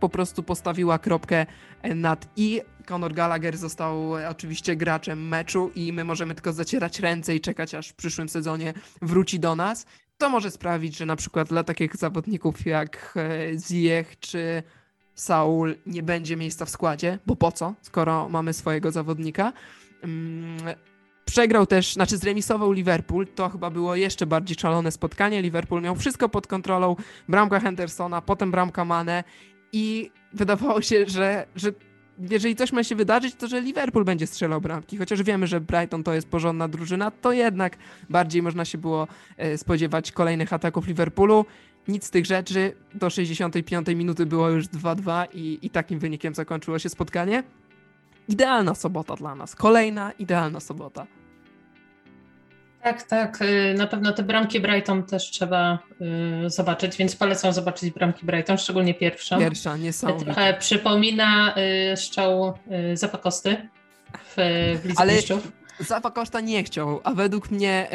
po 0.00 0.08
prostu 0.08 0.42
postawiła 0.42 0.98
kropkę 0.98 1.46
nad 1.94 2.28
i. 2.36 2.60
Conor 2.86 3.14
Gallagher 3.14 3.56
został 3.56 4.12
oczywiście 4.12 4.76
graczem 4.76 5.28
meczu 5.28 5.70
i 5.74 5.92
my 5.92 6.04
możemy 6.04 6.34
tylko 6.34 6.52
zacierać 6.52 7.00
ręce 7.00 7.34
i 7.34 7.40
czekać, 7.40 7.74
aż 7.74 7.88
w 7.88 7.94
przyszłym 7.94 8.28
sezonie 8.28 8.74
wróci 9.02 9.40
do 9.40 9.56
nas. 9.56 9.86
To 10.18 10.30
może 10.30 10.50
sprawić, 10.50 10.96
że 10.96 11.06
na 11.06 11.16
przykład 11.16 11.48
dla 11.48 11.64
takich 11.64 11.96
zawodników 11.96 12.66
jak 12.66 13.14
e, 13.16 13.58
Ziyech 13.58 14.18
czy 14.18 14.62
Saul 15.14 15.74
nie 15.86 16.02
będzie 16.02 16.36
miejsca 16.36 16.64
w 16.64 16.70
składzie, 16.70 17.18
bo 17.26 17.36
po 17.36 17.52
co, 17.52 17.74
skoro 17.82 18.28
mamy 18.28 18.52
swojego 18.52 18.90
zawodnika. 18.90 19.52
Przegrał 21.24 21.66
też, 21.66 21.94
znaczy 21.94 22.18
zremisował 22.18 22.72
Liverpool, 22.72 23.26
to 23.26 23.48
chyba 23.48 23.70
było 23.70 23.96
jeszcze 23.96 24.26
bardziej 24.26 24.56
szalone 24.60 24.92
spotkanie. 24.92 25.42
Liverpool 25.42 25.82
miał 25.82 25.96
wszystko 25.96 26.28
pod 26.28 26.46
kontrolą, 26.46 26.96
bramka 27.28 27.60
Hendersona, 27.60 28.22
potem 28.22 28.50
bramka 28.50 28.84
Mane 28.84 29.24
i 29.72 30.10
wydawało 30.32 30.82
się, 30.82 31.04
że, 31.06 31.46
że 31.56 31.72
jeżeli 32.18 32.56
coś 32.56 32.72
ma 32.72 32.84
się 32.84 32.94
wydarzyć, 32.94 33.34
to 33.34 33.48
że 33.48 33.60
Liverpool 33.60 34.04
będzie 34.04 34.26
strzelał 34.26 34.60
bramki. 34.60 34.96
Chociaż 34.96 35.22
wiemy, 35.22 35.46
że 35.46 35.60
Brighton 35.60 36.02
to 36.02 36.14
jest 36.14 36.28
porządna 36.28 36.68
drużyna, 36.68 37.10
to 37.10 37.32
jednak 37.32 37.76
bardziej 38.10 38.42
można 38.42 38.64
się 38.64 38.78
było 38.78 39.08
e, 39.36 39.58
spodziewać 39.58 40.12
kolejnych 40.12 40.52
ataków 40.52 40.86
Liverpoolu. 40.86 41.44
Nic 41.88 42.04
z 42.04 42.10
tych 42.10 42.26
rzeczy. 42.26 42.72
Do 42.94 43.10
65 43.10 43.86
minuty 43.88 44.26
było 44.26 44.48
już 44.48 44.66
2-2 44.66 45.26
i, 45.32 45.58
i 45.62 45.70
takim 45.70 45.98
wynikiem 45.98 46.34
zakończyło 46.34 46.78
się 46.78 46.88
spotkanie. 46.88 47.42
Idealna 48.28 48.74
sobota 48.74 49.16
dla 49.16 49.34
nas. 49.34 49.54
Kolejna 49.54 50.12
idealna 50.12 50.60
sobota. 50.60 51.06
Tak, 52.84 53.02
tak. 53.02 53.42
Y, 53.42 53.74
na 53.78 53.86
pewno 53.86 54.12
te 54.12 54.22
bramki 54.22 54.60
Brighton 54.60 55.02
też 55.02 55.30
trzeba 55.30 55.78
y, 56.46 56.50
zobaczyć, 56.50 56.96
więc 56.96 57.16
polecam 57.16 57.52
zobaczyć 57.52 57.90
bramki 57.90 58.26
Brighton, 58.26 58.58
szczególnie 58.58 58.94
pierwszą. 58.94 59.38
Pierwsza, 59.38 59.76
niesamowita. 59.76 60.24
Trochę 60.24 60.54
przypomina 60.54 61.54
y, 61.92 61.96
strzał 61.96 62.54
y, 62.92 62.96
Zapakosty 62.96 63.68
w, 64.36 64.80
Lidze 64.84 65.00
Ale 65.00 65.12
Zapakoszta 65.80 66.40
nie 66.40 66.64
chciał, 66.64 67.00
a 67.04 67.14
według 67.14 67.50
mnie 67.50 67.88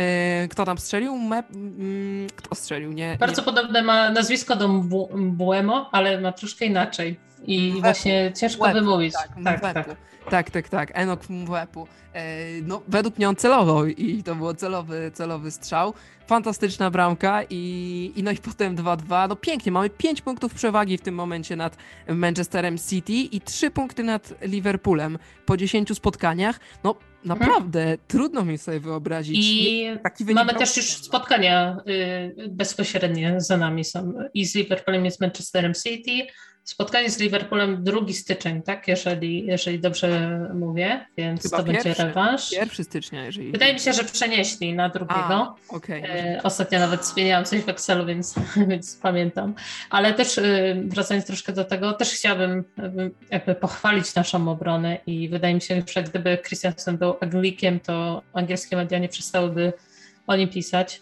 kto 0.50 0.66
tam 0.66 0.78
strzelił? 0.78 1.18
Me, 1.18 1.44
mm, 1.56 2.28
kto 2.36 2.56
strzelił? 2.56 2.92
Nie, 2.94 3.18
Bardzo 3.20 3.42
nie. 3.42 3.46
podobne 3.46 3.82
ma 3.82 4.10
nazwisko 4.10 4.56
do 4.56 4.68
Mbuemo, 4.68 5.90
ale 5.92 6.22
ma 6.22 6.32
troszkę 6.32 6.66
inaczej. 6.66 7.20
I 7.50 7.68
Mwepu. 7.68 7.82
właśnie 7.82 8.32
ciężko 8.36 8.64
Mwepu, 8.64 8.80
wymówić. 8.80 9.14
Tak, 9.44 9.62
tak, 9.62 9.74
tak. 9.74 9.96
Tak, 10.30 10.52
tak, 10.52 10.70
tak. 10.70 10.92
Enok 10.94 11.30
Mwepu. 11.30 11.88
E, 12.14 12.62
no, 12.62 12.82
według 12.88 13.18
mnie 13.18 13.30
on 13.30 13.36
celował 13.36 13.86
i 13.86 14.24
to 14.24 14.36
był 14.36 14.54
celowy, 14.54 15.12
celowy 15.14 15.52
strzał. 15.52 15.94
Fantastyczna 16.28 16.92
bramka 16.92 17.44
i, 17.50 18.14
i 18.16 18.24
no 18.24 18.32
i 18.32 18.38
potem 18.38 18.76
2-2. 18.76 19.30
No 19.30 19.36
pięknie, 19.36 19.72
mamy 19.72 19.90
5 19.90 20.22
punktów 20.22 20.54
przewagi 20.54 20.98
w 20.98 21.02
tym 21.02 21.16
momencie 21.16 21.56
nad 21.56 21.78
Manchesterem 22.08 22.78
City 22.78 23.14
i 23.14 23.42
3 23.42 23.72
punkty 23.72 24.04
nad 24.04 24.34
Liverpoolem 24.42 25.18
po 25.46 25.58
10 25.58 25.98
spotkaniach. 25.98 26.60
No 26.84 26.96
naprawdę 27.26 27.82
mhm. 27.82 28.00
trudno 28.08 28.46
mi 28.46 28.58
sobie 28.58 28.80
wyobrazić. 28.80 29.38
I 29.40 29.88
mamy 30.34 30.54
też 30.54 30.78
już 30.78 30.86
spotkania 30.86 31.78
y, 31.88 32.50
bezpośrednie 32.50 33.36
za 33.38 33.58
nami 33.58 33.84
są 33.84 34.14
i 34.34 34.46
z 34.46 34.56
Liverpoolem 34.56 35.06
i 35.06 35.12
z 35.12 35.20
Manchesterem 35.20 35.74
City 35.74 36.28
Spotkanie 36.64 37.10
z 37.10 37.20
Liverpoolem 37.20 37.84
2 37.84 38.02
styczeń, 38.14 38.62
tak? 38.62 38.88
Jeżeli, 38.88 39.46
jeżeli 39.46 39.80
dobrze 39.80 40.40
mówię, 40.54 41.06
więc 41.18 41.44
Chyba 41.44 41.58
to 41.58 41.64
pierwszy, 41.64 41.84
będzie 41.84 42.04
rewanż. 42.04 42.52
1 42.52 42.86
stycznia, 42.86 43.26
jeżeli. 43.26 43.52
Wydaje 43.52 43.74
mi 43.74 43.80
się, 43.80 43.94
że 43.94 44.04
przenieśli 44.04 44.74
na 44.74 44.90
drugiego. 44.90 45.56
A, 45.70 45.76
okay. 45.76 46.04
e, 46.04 46.40
ostatnio 46.44 46.80
nawet 46.80 47.06
zmieniałam 47.06 47.46
coś 47.46 47.62
w 47.62 47.70
Excelu, 47.70 48.06
więc, 48.06 48.36
więc 48.70 49.00
pamiętam. 49.02 49.56
Ale 49.90 50.14
też 50.14 50.38
e, 50.38 50.44
wracając 50.86 51.26
troszkę 51.26 51.54
do 51.54 51.66
tego, 51.66 51.94
też 51.94 52.10
chciałabym 52.10 52.64
jakby 53.32 53.56
pochwalić 53.56 54.16
naszą 54.16 54.52
obronę 54.52 54.98
i 55.08 55.30
wydaje 55.30 55.56
mi 55.56 55.62
się, 55.62 55.84
że 55.94 56.04
gdyby 56.04 56.38
Christiansen 56.48 56.98
był 56.98 57.16
Anglikiem, 57.22 57.80
to 57.80 58.22
angielskie 58.34 58.76
media 58.76 59.00
nie 59.00 59.10
przestałyby 59.10 59.74
o 60.28 60.36
nim 60.36 60.50
pisać. 60.50 61.02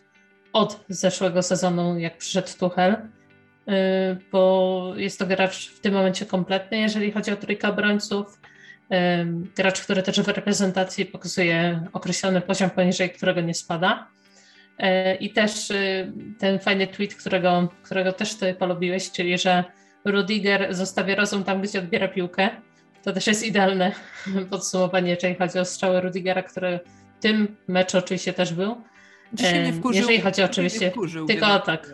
Od 0.54 0.86
zeszłego 0.90 1.44
sezonu, 1.44 2.00
jak 2.00 2.18
przyszedł 2.18 2.48
Tuchel, 2.60 2.96
Y, 2.96 3.17
bo 4.32 4.94
jest 4.96 5.20
to 5.20 5.26
gracz 5.26 5.70
w 5.70 5.80
tym 5.80 5.94
momencie 5.94 6.26
kompletny, 6.26 6.78
jeżeli 6.78 7.12
chodzi 7.12 7.32
o 7.32 7.36
trójkę 7.36 7.68
obrońców. 7.68 8.40
Y, 8.94 8.98
gracz, 9.56 9.82
który 9.82 10.04
też 10.04 10.22
w 10.22 10.28
reprezentacji 10.28 11.06
pokazuje 11.06 11.84
określony 11.94 12.42
poziom, 12.42 12.70
poniżej 12.70 13.10
którego 13.10 13.42
nie 13.42 13.54
spada. 13.54 14.08
Y, 14.80 15.16
I 15.16 15.34
też 15.34 15.72
ten 16.40 16.60
fajny 16.60 16.88
tweet, 16.88 17.16
którego, 17.16 17.70
którego 17.84 18.14
też 18.14 18.36
ty 18.36 18.54
polubiłeś, 18.54 19.12
czyli 19.12 19.38
że 19.38 19.64
Rudiger 20.06 20.76
zostawia 20.76 21.16
rozum 21.16 21.44
tam, 21.44 21.62
gdzie 21.62 21.80
odbiera 21.80 22.08
piłkę. 22.08 22.50
To 23.04 23.14
też 23.14 23.28
jest 23.28 23.46
idealne 23.46 23.92
podsumowanie, 24.52 25.10
jeżeli 25.10 25.36
chodzi 25.36 25.60
o 25.60 25.66
strzały 25.66 26.02
Rudigera, 26.02 26.44
który 26.44 26.80
w 27.20 27.22
tym 27.22 27.56
meczu 27.68 27.98
oczywiście 27.98 28.34
też 28.34 28.54
był. 28.54 28.82
Dzisiaj 29.34 29.60
mnie 29.60 29.74
wkurzył, 29.74 30.02
jeżeli 30.02 30.22
chodzi 30.22 30.44
oczywiście 30.44 30.92
tylko 31.28 31.54
o 31.54 31.60
tak. 31.60 31.94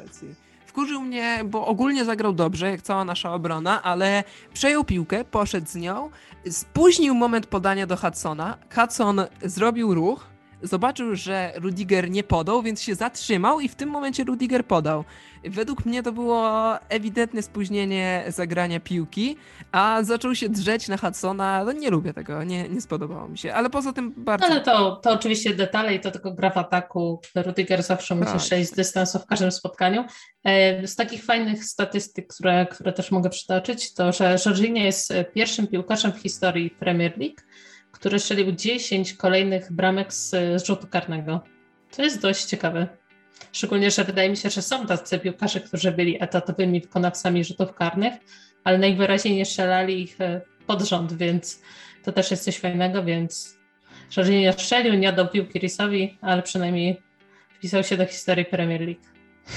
Wkurzył 0.73 1.01
mnie, 1.01 1.39
bo 1.45 1.67
ogólnie 1.67 2.05
zagrał 2.05 2.33
dobrze, 2.33 2.69
jak 2.71 2.81
cała 2.81 3.05
nasza 3.05 3.33
obrona, 3.33 3.83
ale 3.83 4.23
przejął 4.53 4.83
piłkę, 4.83 5.25
poszedł 5.25 5.67
z 5.67 5.75
nią, 5.75 6.09
spóźnił 6.49 7.15
moment 7.15 7.47
podania 7.47 7.87
do 7.87 7.97
Hudsona. 7.97 8.57
Hudson 8.75 9.21
zrobił 9.41 9.93
ruch, 9.93 10.27
zobaczył, 10.63 11.15
że 11.15 11.53
Rudiger 11.55 12.09
nie 12.09 12.23
podał, 12.23 12.61
więc 12.61 12.81
się 12.81 12.95
zatrzymał 12.95 13.59
i 13.59 13.67
w 13.67 13.75
tym 13.75 13.89
momencie 13.89 14.23
Rudiger 14.23 14.65
podał. 14.65 15.03
Według 15.43 15.85
mnie 15.85 16.03
to 16.03 16.11
było 16.11 16.73
ewidentne 16.89 17.41
spóźnienie 17.41 18.23
zagrania 18.27 18.79
piłki, 18.79 19.37
a 19.71 19.99
zaczął 20.03 20.35
się 20.35 20.49
drzeć 20.49 20.87
na 20.87 20.97
Hudsona. 20.97 21.63
No 21.63 21.71
nie 21.71 21.89
lubię 21.89 22.13
tego, 22.13 22.43
nie, 22.43 22.69
nie 22.69 22.81
spodobało 22.81 23.27
mi 23.27 23.37
się, 23.37 23.53
ale 23.53 23.69
poza 23.69 23.93
tym 23.93 24.13
bardzo... 24.17 24.45
Ale 24.45 24.61
to, 24.61 24.95
to 24.95 25.11
oczywiście 25.11 25.53
detale 25.53 25.95
i 25.95 25.99
to 25.99 26.11
tylko 26.11 26.33
gra 26.33 26.49
w 26.49 26.57
ataku. 26.57 27.21
Rudiger 27.35 27.83
zawsze 27.83 28.15
musi 28.15 28.31
tak. 28.31 28.41
przejść 28.41 28.71
z 28.71 28.73
dystansu 28.73 29.19
w 29.19 29.25
każdym 29.25 29.51
spotkaniu. 29.51 30.05
E, 30.43 30.87
z 30.87 30.95
takich 30.95 31.23
fajnych 31.23 31.65
statystyk, 31.65 32.33
które, 32.33 32.65
które 32.65 32.93
też 32.93 33.11
mogę 33.11 33.29
przytoczyć, 33.29 33.93
to 33.93 34.11
że 34.11 34.37
Jorginho 34.45 34.83
jest 34.83 35.13
pierwszym 35.33 35.67
piłkarzem 35.67 36.13
w 36.13 36.17
historii 36.17 36.69
Premier 36.69 37.17
League, 37.17 37.41
który 37.93 38.19
strzelił 38.19 38.51
10 38.51 39.13
kolejnych 39.13 39.71
bramek 39.71 40.13
z, 40.13 40.29
z 40.31 40.65
rzutu 40.65 40.87
karnego. 40.87 41.41
To 41.95 42.03
jest 42.03 42.21
dość 42.21 42.45
ciekawe. 42.45 42.87
Szczególnie, 43.51 43.91
że 43.91 44.03
wydaje 44.03 44.29
mi 44.29 44.37
się, 44.37 44.49
że 44.49 44.61
są 44.61 44.87
tacy 44.87 45.19
piłkarze, 45.19 45.59
którzy 45.59 45.91
byli 45.91 46.23
etatowymi 46.23 46.81
wykonawcami 46.81 47.43
rzutów 47.43 47.73
karnych, 47.73 48.13
ale 48.63 48.77
najwyraźniej 48.77 49.35
nie 49.35 49.45
strzelali 49.45 50.01
ich 50.01 50.21
e, 50.21 50.41
pod 50.67 50.81
rząd, 50.81 51.13
więc 51.13 51.61
to 52.03 52.11
też 52.11 52.31
jest 52.31 52.43
coś 52.43 52.57
fajnego, 52.57 53.03
więc 53.03 53.57
Jorginho 54.17 54.41
nie 54.41 54.53
strzelił, 54.53 54.93
nie 54.93 55.09
oddał 55.09 55.27
piłki 55.29 55.59
Risowi, 55.59 56.17
ale 56.21 56.43
przynajmniej 56.43 57.01
wpisał 57.55 57.83
się 57.83 57.97
do 57.97 58.05
historii 58.05 58.45
Premier 58.45 58.81
League. 58.81 59.01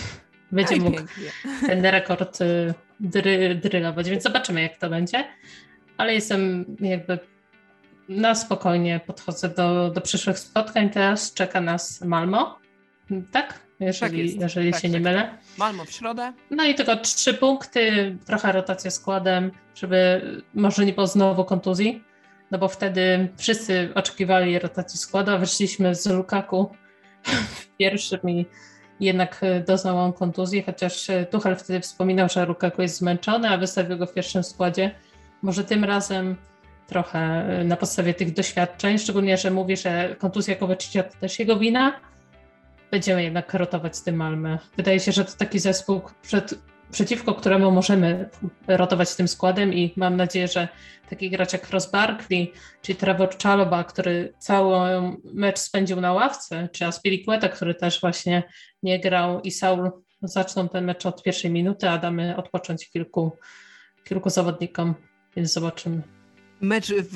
Będzie 0.53 0.75
Aj, 0.75 0.81
mógł 0.81 0.96
pięknie. 0.96 1.31
ten 1.68 1.87
rekord 1.87 2.40
y, 2.40 2.75
dry, 3.01 3.55
drylować, 3.55 4.11
więc 4.11 4.22
zobaczymy 4.22 4.62
jak 4.62 4.77
to 4.77 4.90
będzie. 4.90 5.25
Ale 5.96 6.14
jestem 6.14 6.64
jakby 6.81 7.18
na 8.09 8.35
spokojnie 8.35 9.01
podchodzę 9.07 9.49
do, 9.49 9.90
do 9.90 10.01
przyszłych 10.01 10.38
spotkań. 10.38 10.90
Teraz 10.90 11.35
czeka 11.35 11.61
nas 11.61 12.01
Malmo, 12.01 12.59
tak? 13.33 13.66
Jeżeli, 13.81 14.33
tak 14.33 14.40
jeżeli 14.40 14.73
tak, 14.73 14.83
się 14.83 14.88
tak, 14.88 14.92
nie 14.92 15.01
mylę. 15.01 15.38
Malmo 15.59 15.85
w 15.85 15.90
środę. 15.90 16.33
No 16.51 16.64
i 16.64 16.75
tylko 16.75 16.97
trzy 16.97 17.35
punkty, 17.35 18.16
trochę 18.27 18.53
rotacja 18.53 18.90
składem, 18.90 19.51
żeby 19.75 20.23
może 20.55 20.87
nie 20.87 20.92
było 20.92 21.07
znowu 21.07 21.45
kontuzji, 21.45 22.05
no 22.51 22.59
bo 22.59 22.69
wtedy 22.69 23.29
wszyscy 23.37 23.92
oczekiwali 23.95 24.59
rotacji 24.59 24.99
składu, 24.99 25.31
a 25.31 25.38
wyszliśmy 25.38 25.95
z 25.95 26.07
Lukaku 26.07 26.71
w 27.25 27.69
pierwszym 27.79 28.31
i 28.31 28.47
jednak 29.01 29.40
doznał 29.66 29.99
on 29.99 30.12
kontuzji, 30.12 30.62
chociaż 30.62 31.07
Tuchel 31.31 31.57
wtedy 31.57 31.81
wspominał, 31.81 32.29
że 32.29 32.47
Lukaku 32.47 32.83
jest 32.83 32.97
zmęczony, 32.97 33.49
a 33.49 33.59
wystawił 33.59 33.99
go 33.99 34.07
w 34.07 34.14
pierwszym 34.14 34.42
składzie. 34.42 34.90
Może 35.42 35.64
tym 35.64 35.85
razem 35.85 36.37
trochę 36.87 37.44
na 37.64 37.77
podstawie 37.77 38.14
tych 38.14 38.33
doświadczeń, 38.33 38.99
szczególnie, 38.99 39.37
że 39.37 39.51
mówi, 39.51 39.77
że 39.77 40.16
kontuzja 40.18 40.55
Kowaczycia 40.55 41.03
to 41.03 41.18
też 41.20 41.38
jego 41.38 41.59
wina. 41.59 42.01
Będziemy 42.90 43.22
jednak 43.22 43.55
rotować 43.55 43.96
z 43.96 44.03
tym 44.03 44.16
Malmę. 44.16 44.59
Wydaje 44.77 45.01
się, 45.01 45.12
że 45.12 45.25
to 45.25 45.33
taki 45.33 45.59
zespół, 45.59 46.01
przed, 46.22 46.55
przeciwko 46.90 47.35
któremu 47.35 47.70
możemy 47.70 48.29
rotować 48.68 49.14
tym 49.14 49.29
składem 49.29 49.75
i 49.75 49.92
mam 49.96 50.16
nadzieję, 50.16 50.49
że 50.49 50.68
taki 51.11 51.31
gracz 51.31 51.53
jak 51.53 51.70
Ross 51.70 51.90
Barkley, 51.90 52.53
czy 52.83 52.94
Trevor 52.94 53.38
Chaloba, 53.42 53.85
który 53.85 54.35
cały 54.38 54.79
mecz 55.25 55.59
spędził 55.59 56.01
na 56.01 56.12
ławce, 56.12 56.68
czy 56.72 56.87
Aspilicueta, 56.87 57.49
który 57.49 57.75
też 57.75 58.01
właśnie 58.01 58.42
nie 58.83 59.01
grał 59.01 59.40
i 59.40 59.51
Saul 59.51 59.90
zaczną 60.22 60.68
ten 60.68 60.85
mecz 60.85 61.07
od 61.07 61.22
pierwszej 61.22 61.51
minuty, 61.51 61.90
a 61.90 61.99
damy 61.99 62.37
odpocząć 62.37 62.90
kilku, 62.90 63.33
kilku 64.05 64.31
zawodnikom, 64.31 64.94
więc 65.37 65.53
zobaczymy. 65.53 66.15
Mecz 66.61 66.92
w, 66.92 67.14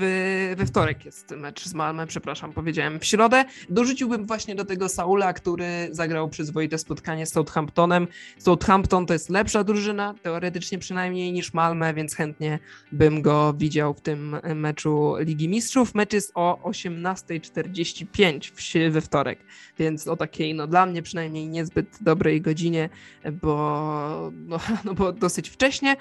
we 0.57 0.66
wtorek 0.66 1.05
jest 1.05 1.31
mecz 1.31 1.64
z 1.64 1.74
Malmem, 1.74 2.09
przepraszam, 2.09 2.53
powiedziałem 2.53 3.00
w 3.00 3.05
środę. 3.05 3.44
Dorzuciłbym 3.70 4.26
właśnie 4.26 4.55
do 4.55 4.64
tego 4.64 4.88
Saula, 4.88 5.33
który 5.33 5.88
zagrał 5.90 6.29
przyzwoite 6.29 6.79
spotkanie 6.79 7.26
z 7.26 7.33
Southamptonem. 7.33 8.07
Southampton 8.38 9.07
to 9.07 9.12
jest 9.12 9.31
lepsza 9.31 9.64
drużyna, 9.64 10.14
teoretycznie 10.22 10.79
przynajmniej 10.79 11.33
niż 11.33 11.55
Malmę, 11.55 11.94
więc 11.94 12.14
chętnie 12.14 12.59
bym 12.92 13.22
go 13.22 13.53
widział 13.53 13.94
w 13.94 14.00
tym 14.00 14.37
meczu 14.55 15.14
Ligi 15.18 15.48
Mistrzów. 15.48 15.94
Mecz 15.94 16.12
jest 16.12 16.33
o 16.35 16.61
18.45 16.64 18.90
we 18.90 19.00
wtorek, 19.00 19.38
więc 19.79 20.09
o 20.09 20.16
takiej, 20.16 20.55
no 20.55 20.66
dla 20.66 20.87
mnie 20.87 21.03
przynajmniej 21.03 21.48
niezbyt 21.48 21.98
dobrej 22.00 22.40
godzinie, 22.40 22.88
bo, 23.33 24.33
no, 24.46 24.59
no 24.85 24.94
bo 24.94 25.12
dosyć 25.12 25.48
wcześnie. 25.48 25.96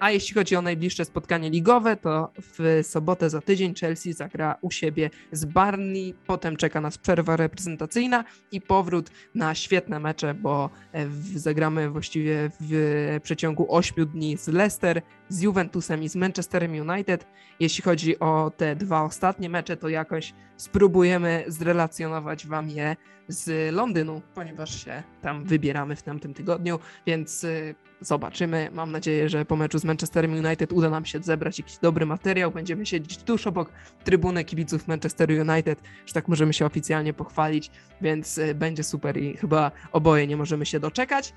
A 0.00 0.10
jeśli 0.10 0.34
chodzi 0.34 0.56
o 0.56 0.62
najbliższe 0.62 1.04
spotkanie 1.04 1.50
ligowe, 1.50 1.96
to 1.96 2.32
w 2.42 2.73
sobotę 2.82 3.30
za 3.30 3.40
tydzień 3.40 3.74
Chelsea 3.74 4.12
zagra 4.12 4.56
u 4.60 4.70
siebie 4.70 5.10
z 5.32 5.44
Barney, 5.44 6.14
potem 6.26 6.56
czeka 6.56 6.80
nas 6.80 6.98
przerwa 6.98 7.36
reprezentacyjna 7.36 8.24
i 8.52 8.60
powrót 8.60 9.10
na 9.34 9.54
świetne 9.54 10.00
mecze, 10.00 10.34
bo 10.34 10.70
e, 10.92 11.06
zagramy 11.34 11.90
właściwie 11.90 12.50
w 12.60 13.18
przeciągu 13.22 13.66
8 13.68 14.06
dni 14.06 14.36
z 14.36 14.48
Leicester, 14.48 15.02
z 15.28 15.42
Juventusem 15.42 16.02
i 16.02 16.08
z 16.08 16.16
Manchesterem 16.16 16.72
United. 16.72 17.26
Jeśli 17.60 17.84
chodzi 17.84 18.18
o 18.18 18.52
te 18.56 18.76
dwa 18.76 19.02
ostatnie 19.02 19.48
mecze, 19.48 19.76
to 19.76 19.88
jakoś 19.88 20.34
spróbujemy 20.56 21.44
zrelacjonować 21.48 22.46
Wam 22.46 22.70
je 22.70 22.96
z 23.28 23.74
Londynu, 23.74 24.22
ponieważ 24.34 24.84
się 24.84 25.02
tam 25.22 25.44
wybieramy 25.44 25.96
w 25.96 26.02
tamtym 26.02 26.34
tygodniu, 26.34 26.78
więc 27.06 27.44
y, 27.44 27.74
zobaczymy. 28.00 28.70
Mam 28.72 28.92
nadzieję, 28.92 29.28
że 29.28 29.44
po 29.44 29.56
meczu 29.56 29.78
z 29.78 29.84
Manchesterem 29.84 30.32
United 30.32 30.72
uda 30.72 30.90
nam 30.90 31.04
się 31.04 31.22
zebrać 31.22 31.58
jakiś 31.58 31.78
dobry 31.78 32.06
materiał. 32.06 32.50
Będziemy 32.50 32.86
siedzieć 32.86 33.18
tuż 33.18 33.46
obok 33.46 33.72
trybuny 34.04 34.44
kibiców 34.44 34.88
Manchester 34.88 35.30
United, 35.30 35.82
że 36.06 36.14
tak 36.14 36.28
możemy 36.28 36.52
się 36.52 36.66
oficjalnie 36.66 37.12
pochwalić, 37.12 37.70
więc 38.00 38.38
y, 38.38 38.54
będzie 38.54 38.82
super 38.82 39.16
i 39.16 39.36
chyba 39.36 39.70
oboje 39.92 40.26
nie 40.26 40.36
możemy 40.36 40.66
się 40.66 40.80
doczekać. 40.80 41.34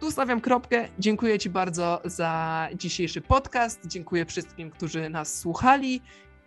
Tu 0.00 0.10
stawiam 0.10 0.40
kropkę. 0.40 0.88
Dziękuję 0.98 1.38
Ci 1.38 1.50
bardzo 1.50 2.00
za 2.04 2.68
dzisiejszy 2.74 3.20
podcast. 3.20 3.80
Dziękuję 3.86 4.26
wszystkim, 4.26 4.70
którzy 4.70 5.10
nas 5.10 5.38
słuchali 5.38 6.00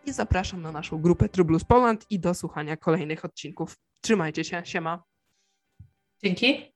i 0.05 0.13
zapraszam 0.13 0.61
na 0.61 0.71
naszą 0.71 1.01
grupę 1.01 1.29
Trublus 1.29 1.63
Poland 1.63 2.05
i 2.09 2.19
do 2.19 2.33
słuchania 2.33 2.77
kolejnych 2.77 3.25
odcinków. 3.25 3.77
Trzymajcie 4.01 4.43
się, 4.43 4.61
siema. 4.65 5.03
Dzięki. 6.23 6.70